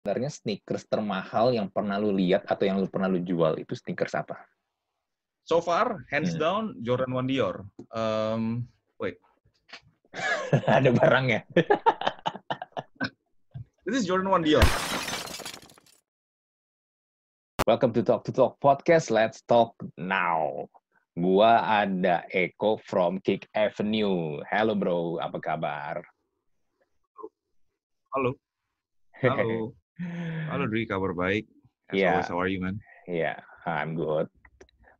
[0.00, 4.16] sebenarnya sneakers termahal yang pernah lu lihat atau yang lu pernah lu jual itu sneakers
[4.16, 4.32] apa?
[5.44, 6.40] So far, hands Hmm.
[6.40, 7.68] down, Jordan 1 Dior.
[7.92, 8.64] Um,
[8.96, 9.20] wait,
[10.64, 11.44] Ada barangnya.
[13.84, 14.64] this is Jordan 1 Dior.
[17.68, 19.12] Welcome to Talk to Talk Podcast.
[19.12, 20.64] Let's talk now.
[21.12, 24.40] Gua ada Eko from Kick Avenue.
[24.48, 26.00] Hello bro, apa kabar?
[28.16, 28.32] Halo,
[29.20, 29.76] halo.
[30.48, 31.44] Halo Dri, kabar baik?
[31.92, 32.16] As Yeah.
[32.16, 32.80] always, how are you, man?
[33.04, 34.32] Iya, I'm good.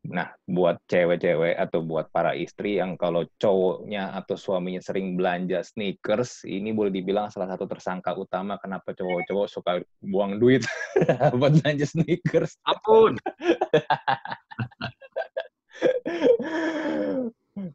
[0.00, 6.44] Nah, buat cewek-cewek atau buat para istri yang kalau cowoknya atau suaminya sering belanja sneakers,
[6.48, 10.64] ini boleh dibilang salah satu tersangka utama kenapa cowok-cowok suka buang duit
[11.40, 12.56] buat belanja sneakers.
[12.64, 13.16] Ampun!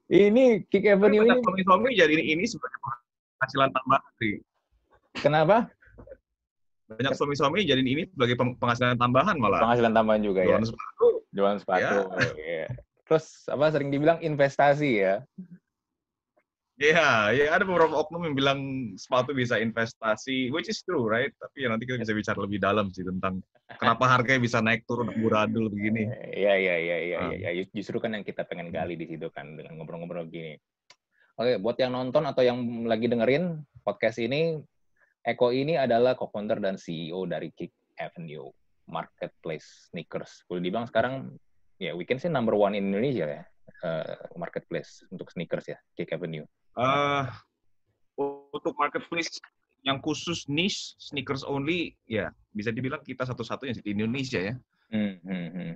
[0.10, 4.42] ini Kick Avenue ini suami-suami jadi ini sebagai penghasilan tambahan, Dri.
[5.22, 5.70] kenapa?
[6.86, 9.62] Banyak suami-suami jadi ini sebagai peng- penghasilan tambahan malah.
[9.62, 10.58] Penghasilan tambahan juga ya.
[10.58, 11.08] Jualan sepatu.
[11.34, 11.98] Jualan sepatu.
[12.38, 12.68] iya.
[13.06, 15.16] Terus apa sering dibilang investasi ya?
[16.76, 18.60] Iya, ya ada beberapa oknum yang bilang
[19.00, 21.32] sepatu bisa investasi, which is true, right?
[21.40, 23.40] Tapi ya nanti kita bisa bicara lebih dalam sih tentang
[23.80, 26.04] kenapa harganya bisa naik turun amburadul begini.
[26.36, 27.32] Iya iya iya iya Ah.
[27.32, 27.50] iya.
[27.56, 30.60] Ya, Justru kan yang kita pengen gali di situ kan dengan ngobrol-ngobrol gini.
[31.40, 34.60] Oke, buat yang nonton atau yang lagi dengerin podcast ini,
[35.26, 38.46] Eko ini adalah co-founder dan CEO dari Kick Avenue
[38.86, 40.46] Marketplace Sneakers.
[40.46, 41.34] Boleh dibilang sekarang
[41.82, 43.44] ya we can say number one in Indonesia ya
[43.82, 46.46] eh, marketplace untuk sneakers ya Kick Avenue.
[46.78, 47.26] Eh,
[48.54, 49.42] untuk marketplace
[49.82, 54.54] yang khusus niche sneakers only, ya bisa dibilang kita satu-satunya sih di Indonesia ya.
[54.94, 55.74] Hmm, hmm, hmm.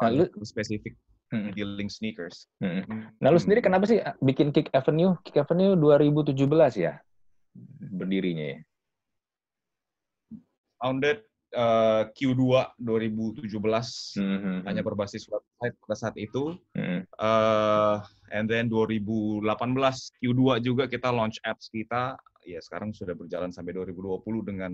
[0.00, 0.96] Nah, lu- spesifik
[1.30, 2.50] Hmm, dealing sneakers.
[2.58, 2.82] hmm.
[3.22, 5.14] Nah, lu sendiri kenapa sih bikin Kick Avenue?
[5.22, 6.34] Kick Avenue 2017
[6.74, 6.98] ya
[7.80, 8.58] berdirinya ya.
[10.80, 11.20] Founded
[11.52, 12.42] eh, Q2
[12.80, 16.56] 2017 Hmm, hanya berbasis website pada saat itu.
[16.74, 17.96] hmm, eh
[18.32, 19.44] and then 2018
[20.22, 22.16] Q2 juga kita launch apps kita.
[22.48, 24.72] Ya sekarang sudah berjalan sampai 2020 dengan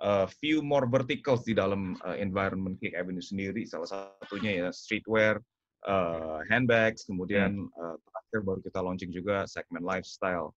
[0.00, 3.66] eh, few more verticals di dalam eh, environment Kick Avenue sendiri.
[3.66, 5.42] Salah satunya ya streetwear,
[5.88, 10.54] eh, handbags, kemudian eh, terakhir baru kita launching juga segmen lifestyle.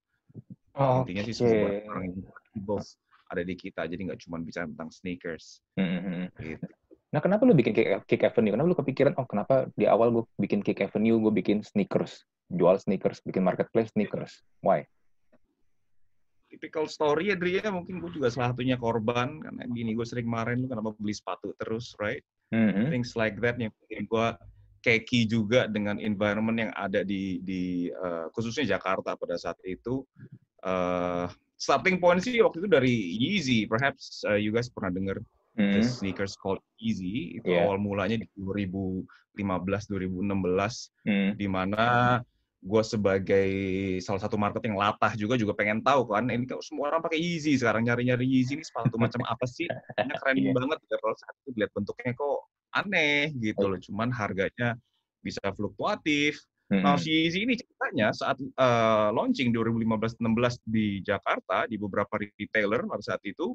[1.06, 2.98] Intinya sih semua yang valuables
[3.34, 3.90] ada di kita.
[3.90, 5.60] Jadi nggak cuma bicara tentang sneakers.
[5.76, 6.28] Hmm, hmm, hmm.
[6.40, 6.66] Gitu.
[7.14, 7.78] Nah, kenapa lu bikin
[8.10, 8.58] Kick, Avenue?
[8.58, 12.82] Kenapa lu kepikiran, oh kenapa di awal gue bikin Kick Avenue, gue bikin sneakers, jual
[12.82, 14.42] sneakers, bikin marketplace sneakers.
[14.62, 14.86] Why?
[16.54, 20.30] typical story ya Dri ya mungkin gue juga salah satunya korban karena gini gue sering
[20.30, 22.22] marahin lu kenapa beli sepatu terus right
[22.54, 22.94] Mhm.
[22.94, 24.28] things like that yang bikin gue
[24.86, 30.06] keki juga dengan environment yang ada di di eh, khususnya Jakarta pada saat itu
[30.64, 31.28] Eh,
[31.64, 35.16] starting point sih waktu itu dari Yeezy perhaps eh, you guys pernah dengar
[35.56, 37.64] the sneakers called Yeezy itu Yeah.
[37.64, 41.32] awal mulanya di 2015 2016 Mhm.
[41.40, 41.84] di mana
[42.64, 43.50] gue sebagai
[44.00, 47.20] salah satu market yang latah juga juga pengen tahu kan ini kok semua orang pakai
[47.20, 50.52] Yeezy sekarang nyari-nyari Yeezy ini sepatu macam apa sih Kayaknya keren Iya.
[50.56, 52.40] banget ya kalau saat itu lihat bentuknya kok
[52.74, 54.76] aneh gitu loh cuman harganya
[55.20, 56.40] bisa fluktuatif
[56.82, 57.02] nah Mhm.
[57.04, 63.22] si Yeezy ini ceritanya saat eh, launching 2015-16 di Jakarta di beberapa retailer pada saat
[63.28, 63.54] itu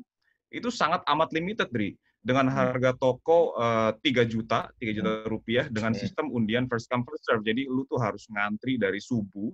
[0.49, 2.57] itu sangat amat limited Dri dengan Hmm.
[2.71, 6.01] harga toko eh, 3 juta 3 juta rupiah dengan Hmm.
[6.01, 9.51] sistem undian first come first serve jadi lu tuh harus ngantri dari subuh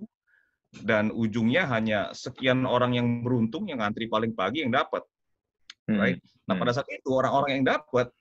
[0.83, 5.01] dan ujungnya hanya sekian orang yang beruntung yang ngantri paling pagi yang dapat
[5.87, 6.19] right?
[6.45, 6.61] Nah Hmm.
[6.61, 8.11] pada saat itu orang-orang yang dapat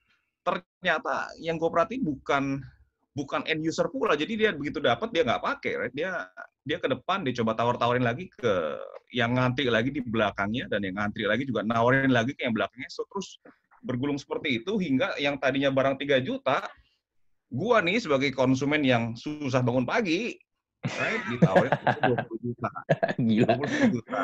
[0.45, 2.61] ternyata yang gue perhatiin bukan
[3.15, 4.19] bukan end user pula.
[4.19, 5.95] Jadi dia begitu dapat dia nggak pakai, right?
[5.95, 6.27] Dia
[6.67, 8.53] dia ke depan dia coba tawar-tawarin lagi ke
[9.15, 12.91] yang ngantri lagi di belakangnya dan yang ngantri lagi juga nawarin lagi ke yang belakangnya.
[12.91, 13.39] So terus
[13.87, 16.67] bergulung seperti itu hingga yang tadinya barang 3 juta
[17.55, 20.35] gua nih sebagai konsumen yang susah bangun pagi
[20.85, 21.71] right ditawarin
[22.13, 22.71] 20 juta,
[23.17, 23.53] Gila.
[23.57, 24.19] 20 juta,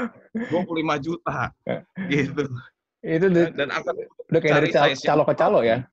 [0.51, 1.39] 25 juta
[2.13, 2.45] gitu.
[3.01, 5.87] Itu Dan angka udah kayak dari calo ke calo ya?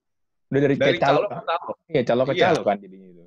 [0.47, 1.71] Udah dari, dari calo, calo ke calo.
[1.91, 2.43] iya calo ke Iya.
[2.51, 3.23] calo kan jadinya itu.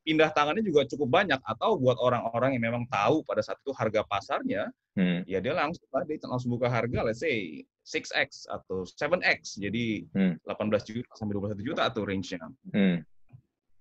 [0.00, 4.00] pindah tangannya juga cukup banyak atau buat orang-orang yang memang tahu pada saat itu harga
[4.02, 5.22] pasarnya Hmm.
[5.22, 10.34] ya dia langsung dia langsung buka harga let's say 6x atau 7x jadi Hmm.
[10.42, 13.04] 18 juta sampai 21 juta atau range-nya Hmm.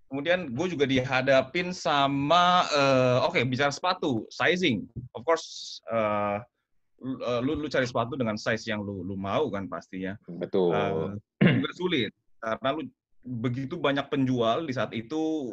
[0.05, 6.37] kemudian gue juga dihadapin sama eh, oke bicara sepatu sizing of course eh,
[7.39, 10.75] lu, lu cari sepatu dengan size yang lu lu mau kan pastinya Betul.
[11.39, 12.81] Eh, juga sulit karena lu
[13.23, 15.51] begitu banyak penjual di saat itu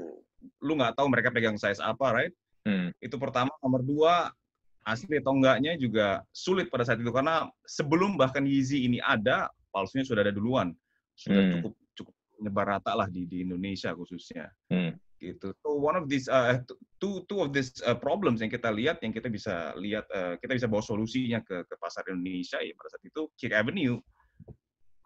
[0.62, 2.34] lu nggak tahu mereka pegang size apa right
[2.66, 2.90] Hmm.
[2.98, 4.34] itu pertama nomor dua
[4.82, 10.02] asli atau enggaknya juga sulit pada saat itu karena sebelum bahkan Yeezy ini ada palsunya
[10.02, 10.74] sudah ada duluan,
[11.14, 11.52] sudah Hmm.
[11.58, 14.50] cukup cukup menyebar rata lah di di Indonesia khususnya.
[14.66, 14.98] Hmm.
[15.22, 15.54] Gitu.
[15.62, 16.58] So one of these uh,
[16.98, 20.58] two two of these uh, problems yang kita lihat yang kita bisa lihat uh, kita
[20.58, 24.02] bisa bawa solusinya ke ke pasar Indonesia ya pada saat itu Kick Avenue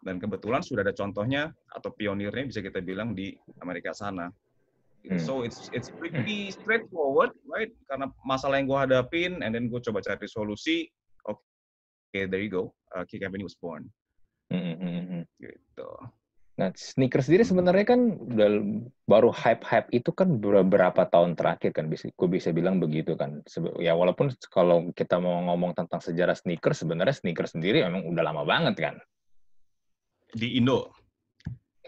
[0.01, 4.33] dan kebetulan sudah ada contohnya atau pionirnya bisa kita bilang di Amerika sana.
[5.05, 5.17] Hmm.
[5.17, 7.73] So it's it's pretty straightforward, right?
[7.89, 10.93] Karena masalah yang gue hadapin, and then gue coba cari solusi.
[11.25, 11.41] Oke,
[12.13, 12.77] okay, there you go.
[12.93, 13.89] Uh, Kick Avenue was born.
[14.53, 15.23] Hmm, hmm, hmm, hmm.
[15.41, 15.91] Gitu.
[16.61, 18.49] Nah, sneakers sendiri sebenarnya kan udah
[19.09, 23.41] baru hype-hype itu kan beberapa tahun terakhir kan bisa gue bisa bilang begitu kan.
[23.81, 28.45] Ya walaupun kalau kita mau ngomong tentang sejarah sneakers sebenarnya sneakers sendiri emang udah lama
[28.45, 28.95] banget kan.
[30.31, 30.95] Di Indo,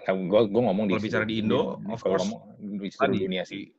[0.03, 3.19] Gue gue ngomong di Kalau bicara di Indo, of kalau course, ngomong di seluruh tadi,
[3.23, 3.63] dunia sih.
[3.63, 3.71] di-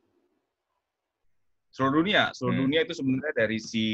[1.68, 2.64] seluruh dunia, seluruh Hmm.
[2.64, 3.84] dunia itu sebenarnya dari si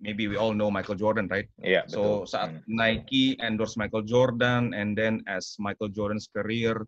[0.00, 1.44] maybe we all know Michael Jordan, right?
[1.60, 2.32] Iya, So betul.
[2.32, 2.64] saat Hmm.
[2.64, 6.80] Nike endorse Michael Jordan, and then as Michael Jordan's career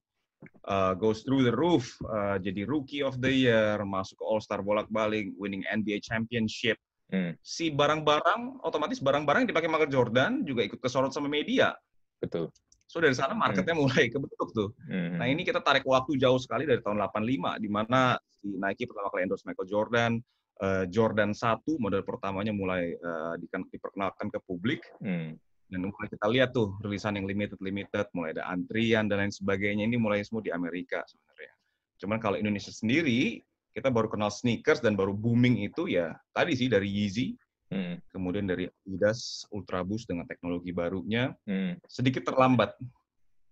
[0.64, 4.58] uh, goes through the roof, uh, jadi Rookie of the Year, masuk ke All Star
[4.58, 6.80] bolak-balik, winning NBA championship,
[7.12, 11.76] Hmm, si barang-barang otomatis barang-barang yang dipakai Michael Jordan juga ikut kesorot sama media.
[12.22, 12.46] Betul.
[12.86, 14.70] So dari sana marketnya mulai kebentuk tuh.
[14.86, 18.86] Hmm, Nah ini kita tarik waktu jauh sekali dari tahun 85, di mana si Nike
[18.86, 20.12] pertama kali endorse Michael Jordan,
[20.60, 22.92] eh, Jordan 1 model pertamanya mulai
[23.40, 25.34] diken- diperkenalkan ke publik, hmm,
[25.72, 29.88] dan mulai kita lihat tuh rilisan yang limited limited, mulai ada antrian dan lain sebagainya
[29.88, 31.52] ini mulai semua di Amerika sebenarnya.
[31.96, 33.40] Cuman kalau Indonesia sendiri
[33.72, 37.32] kita baru kenal sneakers dan baru booming itu ya tadi sih dari Yeezy,
[37.72, 42.76] hmm, kemudian dari Adidas Ultra Boost dengan teknologi barunya hmm, sedikit terlambat.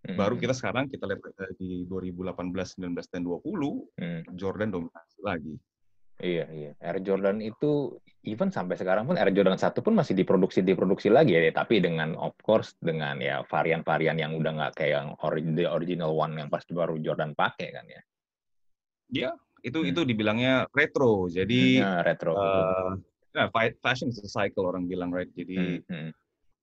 [0.05, 2.37] hmm, Baru kita sekarang kita lihat eh, di 2018,
[2.77, 3.41] 19 dan 20
[3.97, 4.21] hmm.
[4.37, 5.57] Jordan dominasi lagi.
[6.21, 6.73] Iya, iya.
[6.85, 7.97] Air Jordan itu
[8.29, 12.13] even sampai sekarang pun Air Jordan 1 pun masih diproduksi diproduksi lagi ya, tapi dengan
[12.21, 16.53] of course dengan ya varian-varian yang udah nggak kayak yang ori- the original one yang
[16.53, 18.03] pas baru Jordan pakai kan ya.
[19.11, 19.31] Ya,
[19.65, 19.91] itu Hmm.
[19.91, 21.25] itu dibilangnya retro.
[21.33, 22.37] Jadi Nah, retro.
[22.37, 23.10] betul.
[23.33, 25.31] Fa- fashion is a cycle orang bilang right.
[25.35, 26.11] Jadi Hmm,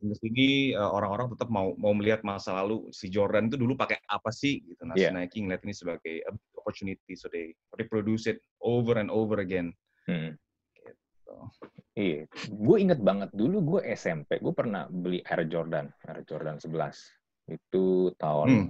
[0.03, 4.29] hmm, eh, orang-orang tetap mau mau melihat masa lalu si Jordan itu dulu pakai apa
[4.29, 4.85] sih gitu.
[4.85, 6.15] Nah, si Nike ngeliat ini sebagai
[6.53, 9.73] opportunity so they reproduce it over and over again.
[10.05, 10.35] hmm.
[10.75, 11.35] Gitu.
[11.97, 16.93] Iya, gue inget banget dulu gue SMP, gue pernah beli Air Jordan, Air Jordan 11.
[17.49, 18.69] Itu tahun, Hmm.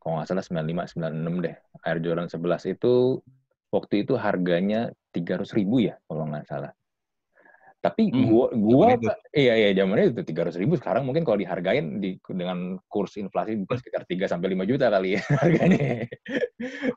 [0.00, 1.56] kalau nggak salah 95, 96 deh.
[1.84, 3.20] Air Jordan 11 itu,
[3.68, 6.72] waktu itu harganya 300 ribu ya, kalau nggak salah.
[7.82, 9.10] Tapi Hmm, gua, gua, zaman itu.
[9.34, 10.78] iya iya zamannya itu 300 ribu.
[10.78, 15.18] Sekarang mungkin kalau dihargain di, dengan kurs inflasi mungkin sekitar 3 sampai 5 juta kali
[15.18, 16.06] ya harganya.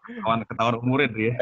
[0.05, 1.33] Ketahuan ketahuan umurnya dia.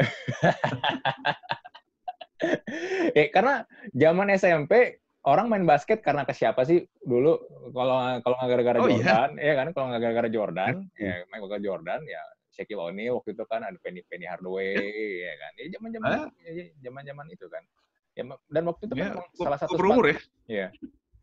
[3.14, 7.40] eh karena zaman SMP orang main basket karena ke siapa sih dulu
[7.72, 8.96] kalau kalau nggak gara-gara Oh, iya?
[9.00, 11.00] Jordan ya kan kalau nggak gara-gara Jordan Hmm.
[11.00, 14.76] ya main gara Jordan ya Shaquille O'Neal waktu itu kan ada Penny Penny Hardaway
[15.20, 16.10] ya kan ya zaman zaman
[16.80, 17.62] zaman zaman itu kan
[18.14, 20.16] ya dan waktu itu kan Ya, salah satu berumur ya.
[20.46, 20.68] Iya.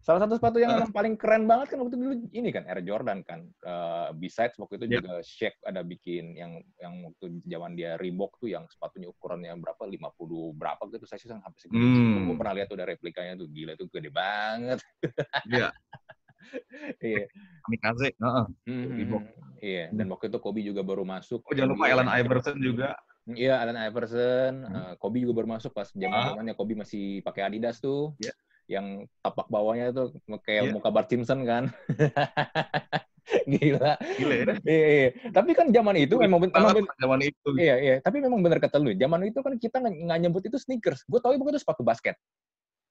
[0.01, 3.21] Salah satu sepatu yang emang paling keren banget kan waktu dulu ini kan Air Jordan
[3.21, 3.45] kan.
[3.45, 4.93] Eh, besides waktu itu Yep.
[4.97, 9.85] juga Shaq ada bikin yang yang waktu zaman dia Reebok tuh yang sepatunya ukurannya berapa
[9.85, 11.77] 50 berapa gitu saya sih sampai segitu.
[11.77, 12.33] Hmm.
[12.33, 14.81] Gue pernah lihat tuh ada replikanya tuh gila tuh gede banget.
[15.45, 15.69] Iya,
[17.13, 17.25] iya.
[17.69, 18.09] kamikaze.
[18.17, 18.45] Heeh.
[18.67, 19.23] Reebok.
[19.61, 21.45] Iya, dan waktu itu Kobe juga baru masuk.
[21.45, 21.85] Oh, jangan lupa.
[21.93, 22.97] Allen Iverson juga.
[23.29, 24.75] Iya, Allen Iverson, Hmm.
[24.75, 28.17] eh, Kobe juga baru masuk pas zaman-zamannya Kobe masih pakai Adidas tuh.
[28.17, 28.33] Iya.
[28.71, 28.85] Yang
[29.21, 30.07] tapak bawahnya tuh
[30.41, 30.73] kayak Iya.
[30.73, 31.69] muka Bart Simpson kan.
[33.47, 33.93] Gila.
[34.17, 34.45] Gila ya.
[34.65, 35.09] Iya, iya.
[35.29, 37.49] Tapi kan zaman itu memang ben- emang Banget ben- zaman itu.
[37.55, 37.95] iya, iya.
[38.01, 38.91] Tapi memang benar kata lu.
[38.91, 41.05] Zaman itu kan kita nggak nggak nyebut itu sneakers.
[41.05, 42.17] Gue tahu itu sepatu basket.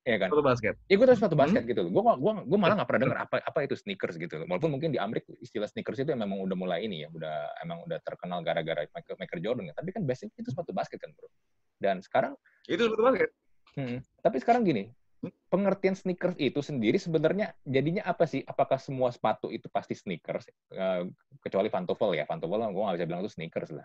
[0.00, 0.28] Iya kan?
[0.32, 0.74] Sepatu basket.
[0.88, 1.42] Ya gue tahu sepatu Hmm.
[1.44, 1.90] basket gitu loh.
[1.92, 4.34] Gue gua, gua malah nggak pernah dengar apa apa itu sneakers gitu.
[4.40, 4.46] loh.
[4.48, 8.00] Walaupun mungkin di Amerika istilah sneakers itu memang udah mulai ini ya, udah emang udah
[8.00, 9.74] terkenal gara-gara Michael, Michael Jordan ya.
[9.76, 11.28] Tapi kan basic itu sepatu basket kan bro.
[11.76, 12.32] Dan sekarang,
[12.64, 13.30] Itu sepatu basket.
[13.76, 14.88] hmm, tapi sekarang gini,
[15.20, 15.36] Hmm.
[15.52, 18.40] pengertian sneakers itu sendiri sebenarnya jadinya apa sih?
[18.40, 20.48] Apakah semua sepatu itu pasti sneakers?
[20.72, 21.12] Eh,
[21.44, 23.84] kecuali pantofel ya, pantofel gue nggak bisa bilang itu sneakers lah.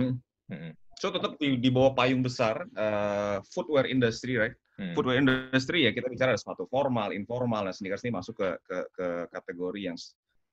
[0.00, 0.16] Hmm.
[0.48, 4.56] Hmm, So tetap di, di bawah payung besar uh, footwear industry, right?
[4.76, 8.48] Hmm, Footwear industry ya kita bicara ada sepatu formal, informal, dan sneakers ini masuk ke,
[8.64, 9.96] ke, ke kategori yang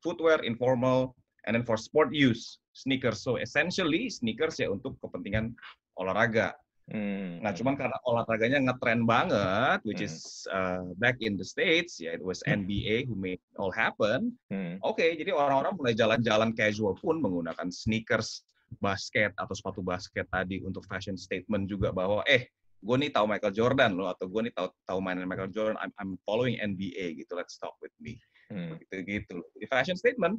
[0.03, 1.15] footwear, informal,
[1.47, 3.23] and then for sport use, sneakers.
[3.23, 5.55] So essentially sneakers ya untuk kepentingan
[5.99, 6.55] olahraga.
[6.91, 10.07] hmm, Nah, hmm, cuman karena olahraganya ngetren banget, which Hmm.
[10.07, 14.35] is uh, back in the States, ya it was NBA who made it all happen.
[14.51, 18.43] hmm, Oke, jadi orang-orang mulai jalan-jalan casual pun menggunakan sneakers
[18.81, 22.49] basket atau sepatu basket tadi untuk fashion statement juga bahwa eh
[22.83, 25.91] gue nih tahu Michael Jordan loh atau gue nih tahu tahu mainan Michael Jordan I'm,
[25.95, 28.19] I'm following NBA gitu let's talk with me
[28.53, 28.77] Hmm.
[28.77, 29.41] Gitu-gitu.
[29.57, 30.37] Di fashion statement.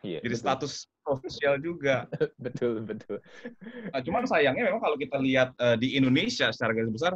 [0.00, 0.42] Iya, Jadi betul.
[0.42, 0.72] status
[1.04, 2.08] sosial juga.
[2.44, 3.20] betul, betul.
[3.94, 7.14] Nah, cuman sayangnya memang kalau kita lihat uh, di Indonesia secara garis besar,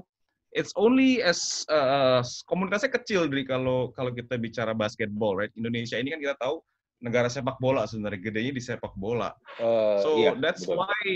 [0.52, 5.50] it's only as uh, komunitasnya kecil dari kalau kalau kita bicara basketball, right?
[5.56, 6.60] Indonesia ini kan kita tahu
[7.00, 9.32] negara sepak bola sebenarnya gedenya di sepak bola.
[9.56, 10.84] Uh, So iya, that's betul.
[10.84, 11.08] why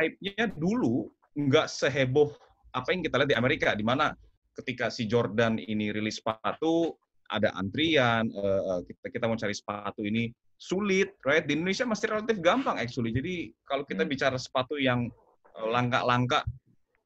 [0.00, 2.32] hype-nya dulu nggak seheboh
[2.76, 4.12] apa yang kita lihat di Amerika, di mana
[4.52, 6.92] ketika si Jordan ini rilis sepatu
[7.32, 11.42] ada antrian, uh, uh, kita kita mau cari sepatu ini sulit, right?
[11.44, 13.10] Di Indonesia masih relatif gampang actually.
[13.10, 14.12] Jadi kalau kita Hmm.
[14.12, 15.10] bicara sepatu yang
[15.56, 16.44] uh, langka-langka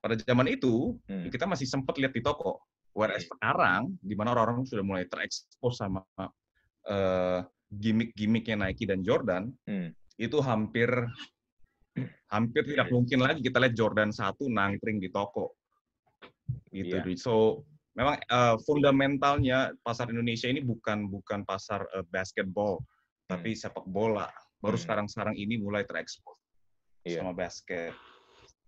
[0.02, 1.30] pada zaman itu, Hmm.
[1.32, 2.60] kita masih sempat lihat di toko.
[2.92, 6.02] Whereas sekarang, di mana orang-orang sudah mulai terekspos sama
[6.90, 9.94] uh, gimmick-gimmicknya Nike dan Jordan, Hmm.
[10.20, 10.90] itu hampir
[12.30, 15.58] hampir tidak mungkin lagi kita lihat Jordan 1 nangkring di toko.
[16.70, 16.94] Gitu.
[17.02, 17.14] Dwi.
[17.18, 17.64] So
[17.98, 22.78] memang uh, fundamentalnya pasar Indonesia ini bukan bukan pasar uh, basketball,
[23.26, 24.30] tapi sepak bola.
[24.60, 24.84] Baru Hmm.
[24.84, 26.36] sekarang-sekarang ini mulai terekspos
[27.00, 27.24] Iya.
[27.24, 27.96] sama basket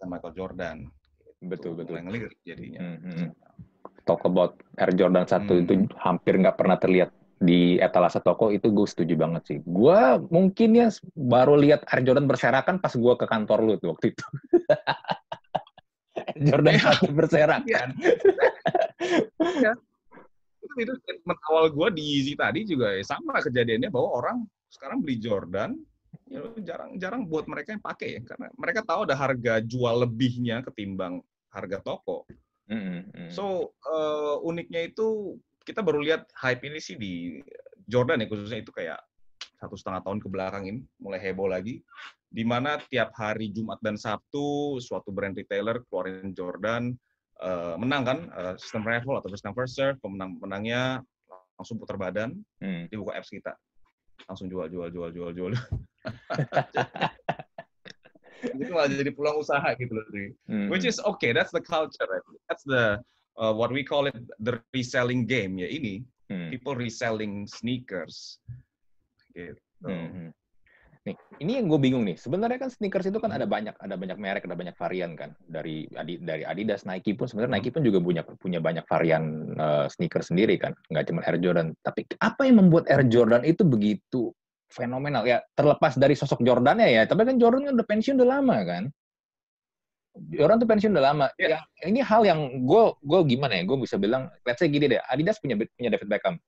[0.00, 0.76] dan Michael Jordan.
[1.42, 1.92] Betul, Tuh, betul.
[2.00, 2.80] Mulai ngelirik jadinya.
[2.80, 3.28] Hmm, hmm.
[4.02, 5.62] Talk about Air Jordan 1 Hmm.
[5.62, 7.12] itu hampir nggak pernah terlihat
[7.42, 9.58] di etalase toko itu gue setuju banget sih.
[9.66, 9.98] Gue
[10.30, 14.24] mungkin ya baru lihat Air Jordan berserakan pas gue ke kantor lu tuh waktu itu.
[16.38, 16.90] Jordan Iya.
[16.98, 17.88] 1 berserakan.
[20.62, 24.36] Itu, itu statement awal gue di Yeezy tadi juga ya, sama kejadiannya bahwa orang
[24.72, 25.76] sekarang beli Jordan
[26.28, 31.20] ya jarang-jarang buat mereka yang pakai ya karena mereka tahu ada harga jual lebihnya ketimbang
[31.52, 32.24] harga toko.
[32.68, 33.28] Hmm, hmm.
[33.28, 37.44] So eh, uniknya itu kita baru lihat hype ini sih di
[37.84, 38.98] Jordan ya khususnya itu kayak
[39.60, 41.84] satu setengah tahun ke belakang ini mulai heboh lagi
[42.32, 46.96] di mana tiap hari Jumat dan Sabtu suatu brand retailer keluarin Jordan
[47.44, 51.04] eh, menang kan eh, sistem raffle atau come first serve pemenang menangnya
[51.60, 52.88] langsung putar badan Hmm.
[52.88, 53.52] dibuka apps kita
[54.24, 55.52] langsung jual jual jual jual jual
[58.62, 60.06] itu malah jadi peluang usaha gitu loh.
[60.48, 60.68] Hmm.
[60.72, 62.24] which is okay that's the culture right?
[62.48, 62.96] that's the
[63.36, 66.00] uh, what we call it the reselling game ya ini
[66.32, 66.48] Hmm.
[66.48, 68.40] people reselling sneakers
[69.36, 70.32] gitu Hmm.
[71.02, 72.14] Nih, ini yang gue bingung nih.
[72.14, 75.34] Sebenarnya kan sneakers itu kan ada banyak, ada banyak merek, ada banyak varian kan.
[75.42, 79.86] Dari Adi- dari Adidas, Nike pun sebenarnya Nike pun juga punya punya banyak varian eh,
[79.90, 81.74] sneakers sendiri kan, nggak cuma Air Jordan.
[81.82, 84.30] Tapi apa yang membuat Air Jordan itu begitu
[84.70, 85.42] fenomenal ya?
[85.58, 88.84] Terlepas dari sosok Jordannya ya, tapi kan Jordan kan udah pensiun udah lama kan.
[90.30, 91.26] Jordan tuh pensiun udah lama.
[91.34, 91.58] Ya.
[91.58, 93.66] Ya, ini hal yang gue gue gimana ya?
[93.66, 96.38] Gue bisa bilang, let's say gini deh, Adidas punya punya David Beckham,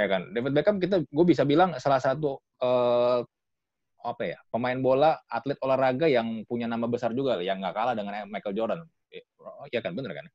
[0.00, 0.32] ya kan?
[0.32, 3.20] David Beckham kita gue bisa bilang salah satu eh,
[4.08, 8.24] apa ya pemain bola atlet olahraga yang punya nama besar juga yang nggak kalah dengan
[8.26, 8.80] Michael Jordan
[9.72, 10.26] ya kan bener kan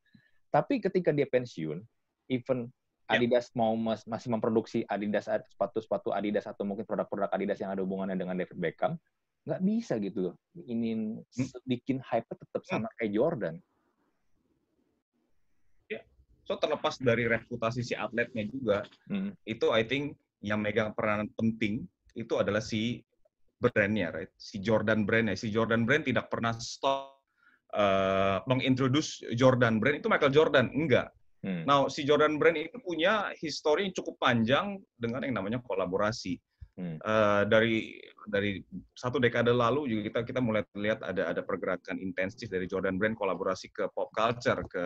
[0.54, 1.82] tapi ketika dia pensiun
[2.30, 2.70] even
[3.04, 3.20] Ya.
[3.20, 8.16] Adidas mau mas- masih memproduksi Adidas sepatu-sepatu Adidas atau mungkin produk-produk Adidas yang ada hubungannya
[8.16, 8.96] dengan David Beckham
[9.44, 11.50] nggak bisa gitu loh ingin Hmm.
[11.68, 13.60] bikin hype tetap sama kayak Jordan
[16.48, 19.36] so terlepas dari reputasi si atletnya juga Hmm.
[19.44, 21.84] itu I think yang megang peranan penting
[22.16, 23.04] itu adalah si
[23.64, 27.24] brandnya right si Jordan brandnya si Jordan brand tidak pernah stop
[27.72, 31.68] uh, mengintroduce Jordan brand itu Michael Jordan enggak Hmm.
[31.68, 36.40] Nah, si Jordan Brand itu punya histori yang cukup panjang dengan yang namanya kolaborasi.
[36.74, 36.98] Hmm.
[36.98, 38.58] Eh, dari dari
[38.98, 43.14] satu dekade lalu juga kita kita mulai lihat ada ada pergerakan intensif dari Jordan Brand
[43.14, 44.86] kolaborasi ke pop culture ke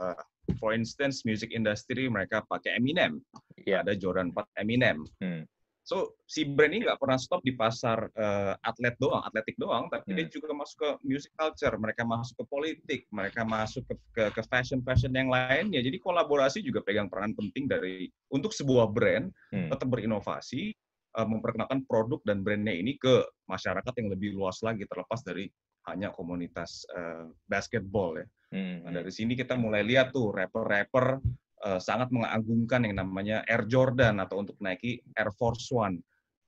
[0.00, 0.22] eh,
[0.56, 3.18] for instance music industry mereka pakai Eminem.
[3.66, 3.82] Iya.
[3.82, 5.02] Ada Jordan 4 Eminem.
[5.18, 5.42] Hmm.
[5.82, 10.14] So si brand ini nggak pernah stop di pasar eh, atlet doang, atletik doang, tapi
[10.14, 10.34] dia Hmm.
[10.34, 14.78] juga masuk ke music culture, mereka masuk ke politik, mereka masuk ke ke, ke fashion
[14.86, 15.82] fashion yang lainnya.
[15.82, 19.68] Jadi kolaborasi juga pegang peran penting dari untuk sebuah brand Hmm.
[19.74, 20.70] tetap berinovasi,
[21.18, 25.50] eh, memperkenalkan produk dan brandnya ini ke masyarakat yang lebih luas lagi terlepas dari
[25.90, 28.26] hanya komunitas eh, basketball ya.
[28.54, 28.86] Hmm.
[28.86, 31.18] Nah, dari sini kita mulai lihat tuh rapper-rapper
[31.62, 36.02] eh, sangat mengagungkan yang namanya Air Jordan atau untuk Nike Air Force One.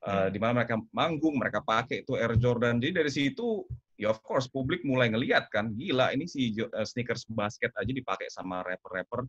[0.05, 0.29] Eh, Hmm.
[0.29, 2.77] Di mana mereka manggung, mereka pakai itu Air Jordan.
[2.77, 3.65] Jadi dari situ,
[3.97, 8.29] ya of course publik mulai ngeliat kan, gila ini si eh, sneakers basket aja dipakai
[8.29, 9.25] sama rapper-rapper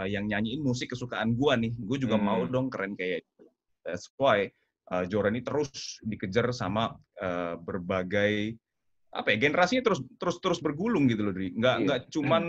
[0.00, 1.76] eh, yang nyanyiin musik kesukaan gua nih.
[1.76, 2.24] Gue juga Hmm.
[2.24, 3.44] mau dong keren kayak itu.
[3.84, 4.48] That's why
[4.84, 8.56] eh, Jordan ini terus dikejar sama eh, berbagai
[9.14, 11.52] apa ya generasinya terus terus terus bergulung gitu loh, Dri.
[11.54, 11.84] Nggak Iya.
[11.84, 12.44] nggak cuman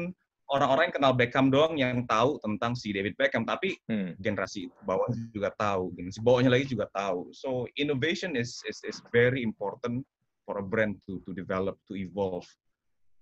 [0.52, 4.14] orang-orang yang kenal Beckham doang yang tahu tentang si David Beckham, tapi Hmm.
[4.22, 7.34] generasi bawah juga tahu, generasi bawahnya lagi juga tahu.
[7.34, 10.06] So innovation is is is very important
[10.46, 12.46] for a brand to to develop, to evolve,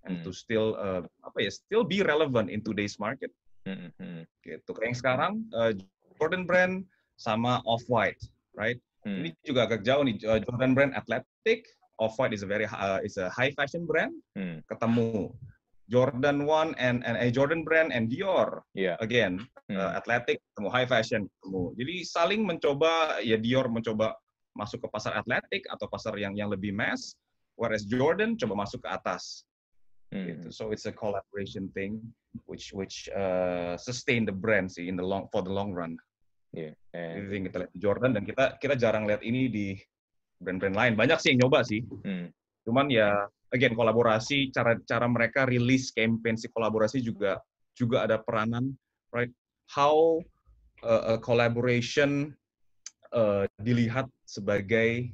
[0.03, 0.23] and Hmm.
[0.27, 3.31] to still uh, apa ya, still be relevant in today's market.
[3.63, 3.95] Hmm.
[3.95, 4.27] Hmm.
[4.43, 4.67] Gitu.
[4.75, 5.71] Kayak yang sekarang uh,
[6.19, 6.83] Jordan brand
[7.15, 8.19] sama Off-White,
[8.59, 8.75] right?
[9.07, 9.23] Hmm.
[9.23, 10.19] Ini juga agak jauh nih.
[10.27, 11.63] Uh, Jordan brand Athletic,
[12.03, 14.11] Off-White is a very uh, is a high fashion brand.
[14.35, 14.59] Hmm.
[14.67, 15.31] Ketemu
[15.91, 18.95] Jordan One and and a Jordan brand and Dior Iya.
[19.03, 19.79] again Hmm.
[19.79, 21.63] uh, Athletic ketemu high fashion ketemu.
[21.79, 24.11] Jadi saling mencoba ya Dior mencoba
[24.53, 27.15] masuk ke pasar atletik atau pasar yang yang lebih mass,
[27.55, 29.47] whereas Jordan coba masuk ke atas.
[30.11, 30.27] Hmm.
[30.29, 30.47] Gitu.
[30.51, 32.03] So it's a collaboration thing
[32.45, 35.95] which which uh, sustain the brand sih in the long for the long run.
[36.53, 36.75] Iya.
[36.93, 39.67] Eh, Itu yang kita lihat Jordan dan kita kita jarang lihat ini di
[40.43, 40.93] brand-brand lain.
[40.93, 41.81] Banyak sih yang nyoba sih.
[41.81, 42.29] hmm.
[42.67, 47.37] Cuman ya again kolaborasi cara cara mereka rilis campaign si kolaborasi juga
[47.77, 48.73] juga ada peranan
[49.13, 49.31] right
[49.69, 50.19] how
[50.83, 52.33] uh, a collaboration
[53.13, 55.13] uh, dilihat sebagai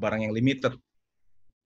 [0.00, 0.74] barang yang limited.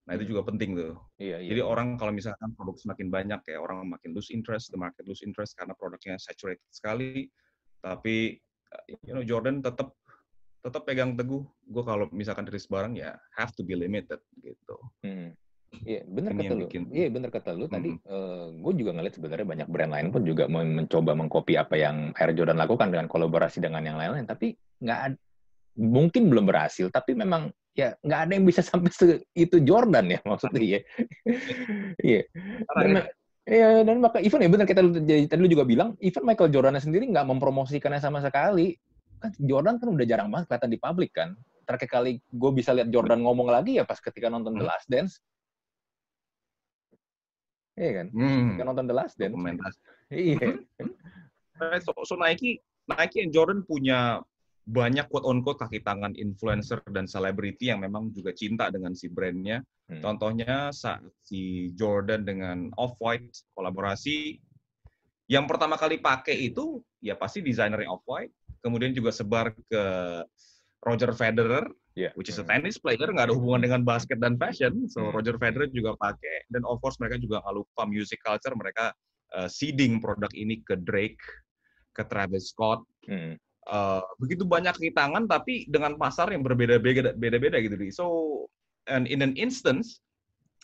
[0.07, 0.95] Nah, itu juga penting tuh.
[1.19, 1.51] Iya, iya.
[1.51, 5.23] Jadi orang kalau misalkan produk semakin banyak ya orang makin lose interest, the market lose
[5.27, 7.27] interest karena produknya saturated sekali.
[7.83, 8.39] Tapi
[8.71, 9.95] uh, you know Jordan tetap
[10.63, 11.43] tetap pegang teguh.
[11.67, 14.77] Gue kalau misalkan rilis barang ya have to be limited gitu.
[15.03, 15.35] Hmm.
[15.77, 16.61] Iya, bener Ini kata lu.
[16.67, 17.67] bikin- Iya, bener kata lu.
[17.67, 18.63] Tadi Mhm.
[18.63, 22.33] gue juga ngeliat sebenarnya banyak brand lain pun juga men- mencoba mengcopy apa yang Air
[22.33, 24.25] Jordan lakukan dengan kolaborasi dengan yang lain-lain.
[24.25, 24.99] Tapi nggak
[25.77, 26.89] mungkin belum berhasil.
[26.89, 30.81] Tapi memang ya nggak ada yang bisa sampai se itu Jordan ya maksudnya ya.
[32.01, 32.21] Iya.
[32.25, 33.01] Dan, Karena
[33.47, 34.83] Iya, dan maka even ya benar kita
[35.31, 38.75] tadi lu juga bilang, even Michael Jordan sendiri nggak mempromosikannya sama sekali.
[39.23, 41.31] Kan Jordan kan udah jarang banget kelihatan di publik kan.
[41.63, 44.71] Terakhir kali gue bisa lihat Jordan ngomong lagi ya pas ketika nonton The Hmm.
[44.75, 45.23] Last Dance.
[47.77, 48.07] Iya kan?
[48.09, 49.33] hmm, Ketika nonton The Last Dance.
[49.37, 49.79] dokumentasi.
[50.13, 50.49] Iya.
[51.57, 54.21] Right, So, so Nike, Nike and Jordan punya
[54.67, 59.07] banyak quote on quote kaki tangan influencer dan selebriti yang memang juga cinta dengan si
[59.07, 59.63] brandnya.
[59.87, 60.03] Hmm.
[60.03, 64.37] Contohnya saat si Jordan dengan Off-White kolaborasi,
[65.31, 69.85] yang pertama kali pakai itu ya pasti desainernya Off-White, kemudian juga sebar ke
[70.85, 71.65] Roger Federer,
[71.97, 72.13] Iya.
[72.13, 74.85] which is a tennis player, nggak ada hubungan dengan basket dan fashion.
[74.93, 75.17] So Hmm.
[75.17, 78.93] Roger Federer juga pakai, dan of course mereka juga nggak lupa music culture, mereka
[79.33, 81.23] uh, seeding produk ini ke Drake,
[81.97, 83.41] ke Travis Scott, Hmm.
[83.67, 87.75] uh, begitu banyak tangan tapi dengan pasar yang berbeda-beda beda-beda gitu.
[87.91, 88.05] So
[88.87, 89.99] and in an instance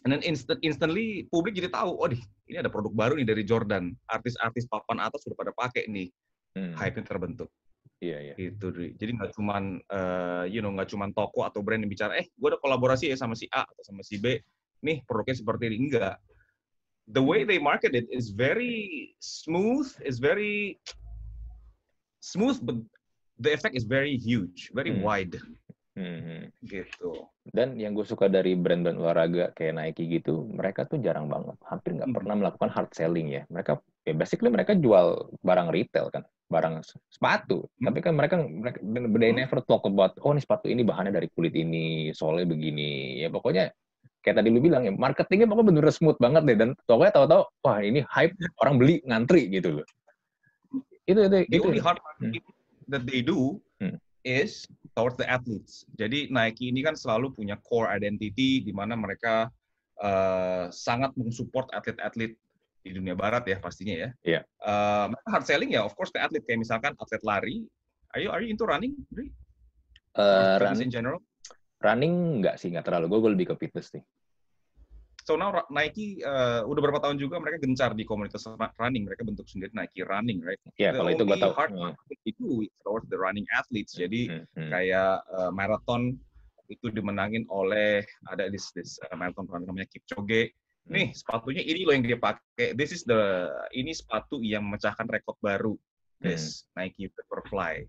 [0.05, 2.19] and then instant instantly publik jadi tahu oh di
[2.51, 3.91] ini ada produk baru nih dari Jordan.
[4.11, 6.13] Artis-artis papan atas sudah pada pakai nih.
[6.53, 6.77] Hmm.
[6.77, 7.49] Hype-nya terbentuk
[8.03, 8.35] Iya, iya.
[8.35, 8.99] gitu Di.
[8.99, 12.49] Jadi nggak cuman uh, you know nggak cuman toko atau brand yang bicara eh gue
[12.51, 14.43] ada kolaborasi ya sama si A atau sama si B.
[14.83, 16.19] Nih produknya seperti ini enggak.
[17.07, 20.83] The way they market it is very smooth, is very
[22.19, 22.83] smooth but
[23.39, 25.07] the effect is very huge, very Hmm.
[25.07, 25.39] wide
[25.93, 26.49] Hmm.
[26.65, 27.29] gitu.
[27.45, 32.01] Dan yang gue suka dari brand-brand olahraga kayak Nike gitu, mereka tuh jarang banget, hampir
[32.01, 32.17] nggak Hmm.
[32.17, 33.43] pernah melakukan hard selling ya.
[33.53, 37.67] Mereka, ya basically mereka jual barang retail kan, barang sepatu.
[37.79, 37.91] Hmm.
[37.91, 38.79] Tapi kan mereka, mereka
[39.19, 43.23] they never talk about, oh ini sepatu ini bahannya dari kulit ini, soalnya begini.
[43.23, 43.71] Ya pokoknya
[44.23, 46.57] kayak tadi lu bilang ya, marketingnya pokoknya bener smooth banget deh.
[46.59, 49.87] Dan pokoknya tahu-tahu, wah ini hype, orang beli ngantri gitu loh.
[51.07, 51.67] Itu, itu, The itu.
[51.67, 52.47] only hard marketing
[52.91, 53.99] that they do Hmm.
[54.23, 54.63] is
[54.95, 55.83] towards the athletes.
[55.99, 59.51] Jadi Nike ini kan selalu punya core identity di mana mereka
[59.99, 62.39] uh, sangat mensupport atlet-atlet
[62.83, 64.09] di dunia barat ya pastinya ya.
[64.27, 64.41] Iya.
[64.59, 67.63] Uh, mereka hard selling ya, of course ke atlet kayak misalkan atlet lari.
[68.13, 68.93] Are you, are you into running?
[69.17, 69.25] Eh,
[70.13, 71.21] fitness running, in general?
[71.81, 72.15] running
[72.45, 73.07] nggak sih, nggak terlalu.
[73.09, 74.05] Gue lebih ke fitness nih.
[75.23, 78.43] So now Nike uh, udah berapa tahun juga mereka gencar di komunitas
[78.77, 79.07] running.
[79.07, 80.59] Mereka bentuk sendiri Nike Running, right?
[80.83, 81.55] Ya, The kalau itu gue tahu.
[81.55, 82.47] hard marketing itu
[82.83, 83.95] towards the running athletes.
[83.95, 84.71] Jadi Hmm, hmm.
[84.75, 86.19] kayak uh, marathon
[86.67, 90.51] itu dimenangin oleh ada this, this uh, marathon runner namanya Kipchoge.
[90.89, 90.95] Hmm.
[90.99, 92.75] Nih sepatunya ini loh yang dia pakai.
[92.75, 95.75] This is the ini sepatu yang memecahkan rekor baru.
[96.21, 96.25] Hmm.
[96.33, 97.87] This Nike Vaporfly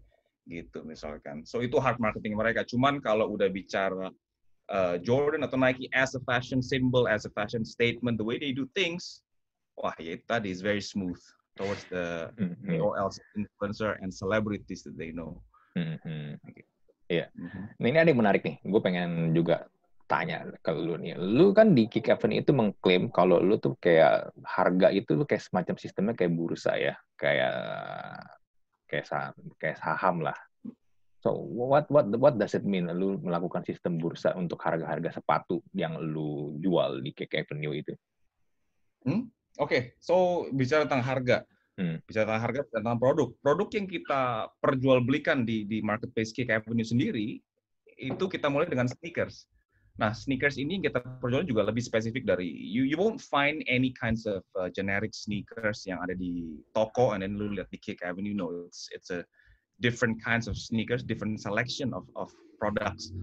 [0.50, 1.48] gitu misalkan.
[1.48, 2.68] So itu hard marketing mereka.
[2.68, 4.12] Cuman kalau udah bicara
[4.70, 8.52] uh, Jordan atau Nike as a fashion symbol, as a fashion statement, the way they
[8.52, 9.24] do things,
[9.80, 11.20] wah ya itu tadi is very smooth
[11.56, 12.82] towards the Hmm, hmm.
[12.82, 15.40] KOLs, influencer, and celebrities that they know.
[15.78, 16.42] Hmm, hmm.
[17.14, 17.78] Mhm.
[17.78, 19.70] Nah ini ada yang menarik nih, gue pengen juga
[20.08, 21.16] tanya ke lu nih.
[21.18, 25.44] Lu kan di Kick Event itu mengklaim kalau lu tuh kayak harga itu lu kayak
[25.44, 27.56] semacam sistemnya kayak bursa ya, kayak
[28.88, 30.38] kayak saham, kayak saham lah.
[31.24, 35.96] So what what what does it mean lu melakukan sistem bursa untuk harga-harga sepatu yang
[35.96, 37.96] lu jual di Kick Avenue itu?
[39.62, 41.38] Oke, so bicara tentang harga,
[41.74, 41.98] Hmm.
[42.06, 43.30] bicara tentang harga, bicara tentang produk.
[43.42, 44.22] Produk yang kita
[44.62, 47.42] perjualbelikan di di marketplace Kick Avenue sendiri
[47.98, 49.46] itu kita mulai dengan sneakers.
[50.02, 53.94] Nah, sneakers ini yang kita perjualkan juga lebih spesifik dari you you won't find any
[53.94, 58.02] kinds of uh, generic sneakers yang ada di toko and then lu lihat di Kick
[58.02, 58.34] Avenue.
[58.34, 59.22] No, it's it's a
[59.78, 63.14] different kinds of sneakers, different selection of of products.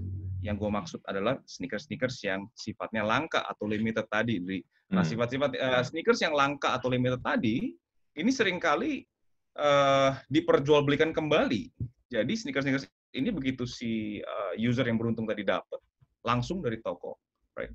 [0.41, 4.41] Yang gue maksud adalah sneakers-sneakers yang sifatnya langka atau limited tadi.
[4.41, 5.07] Nah, Hmm.
[5.07, 7.77] sifat-sifat uh, sneakers yang langka atau limited tadi,
[8.19, 9.07] ini sering kali
[9.55, 11.71] uh, diperjualbelikan kembali.
[12.11, 15.79] Jadi sneakers-sneakers ini begitu si uh, user yang beruntung tadi dapat,
[16.25, 17.17] langsung dari toko.
[17.57, 17.73] Right?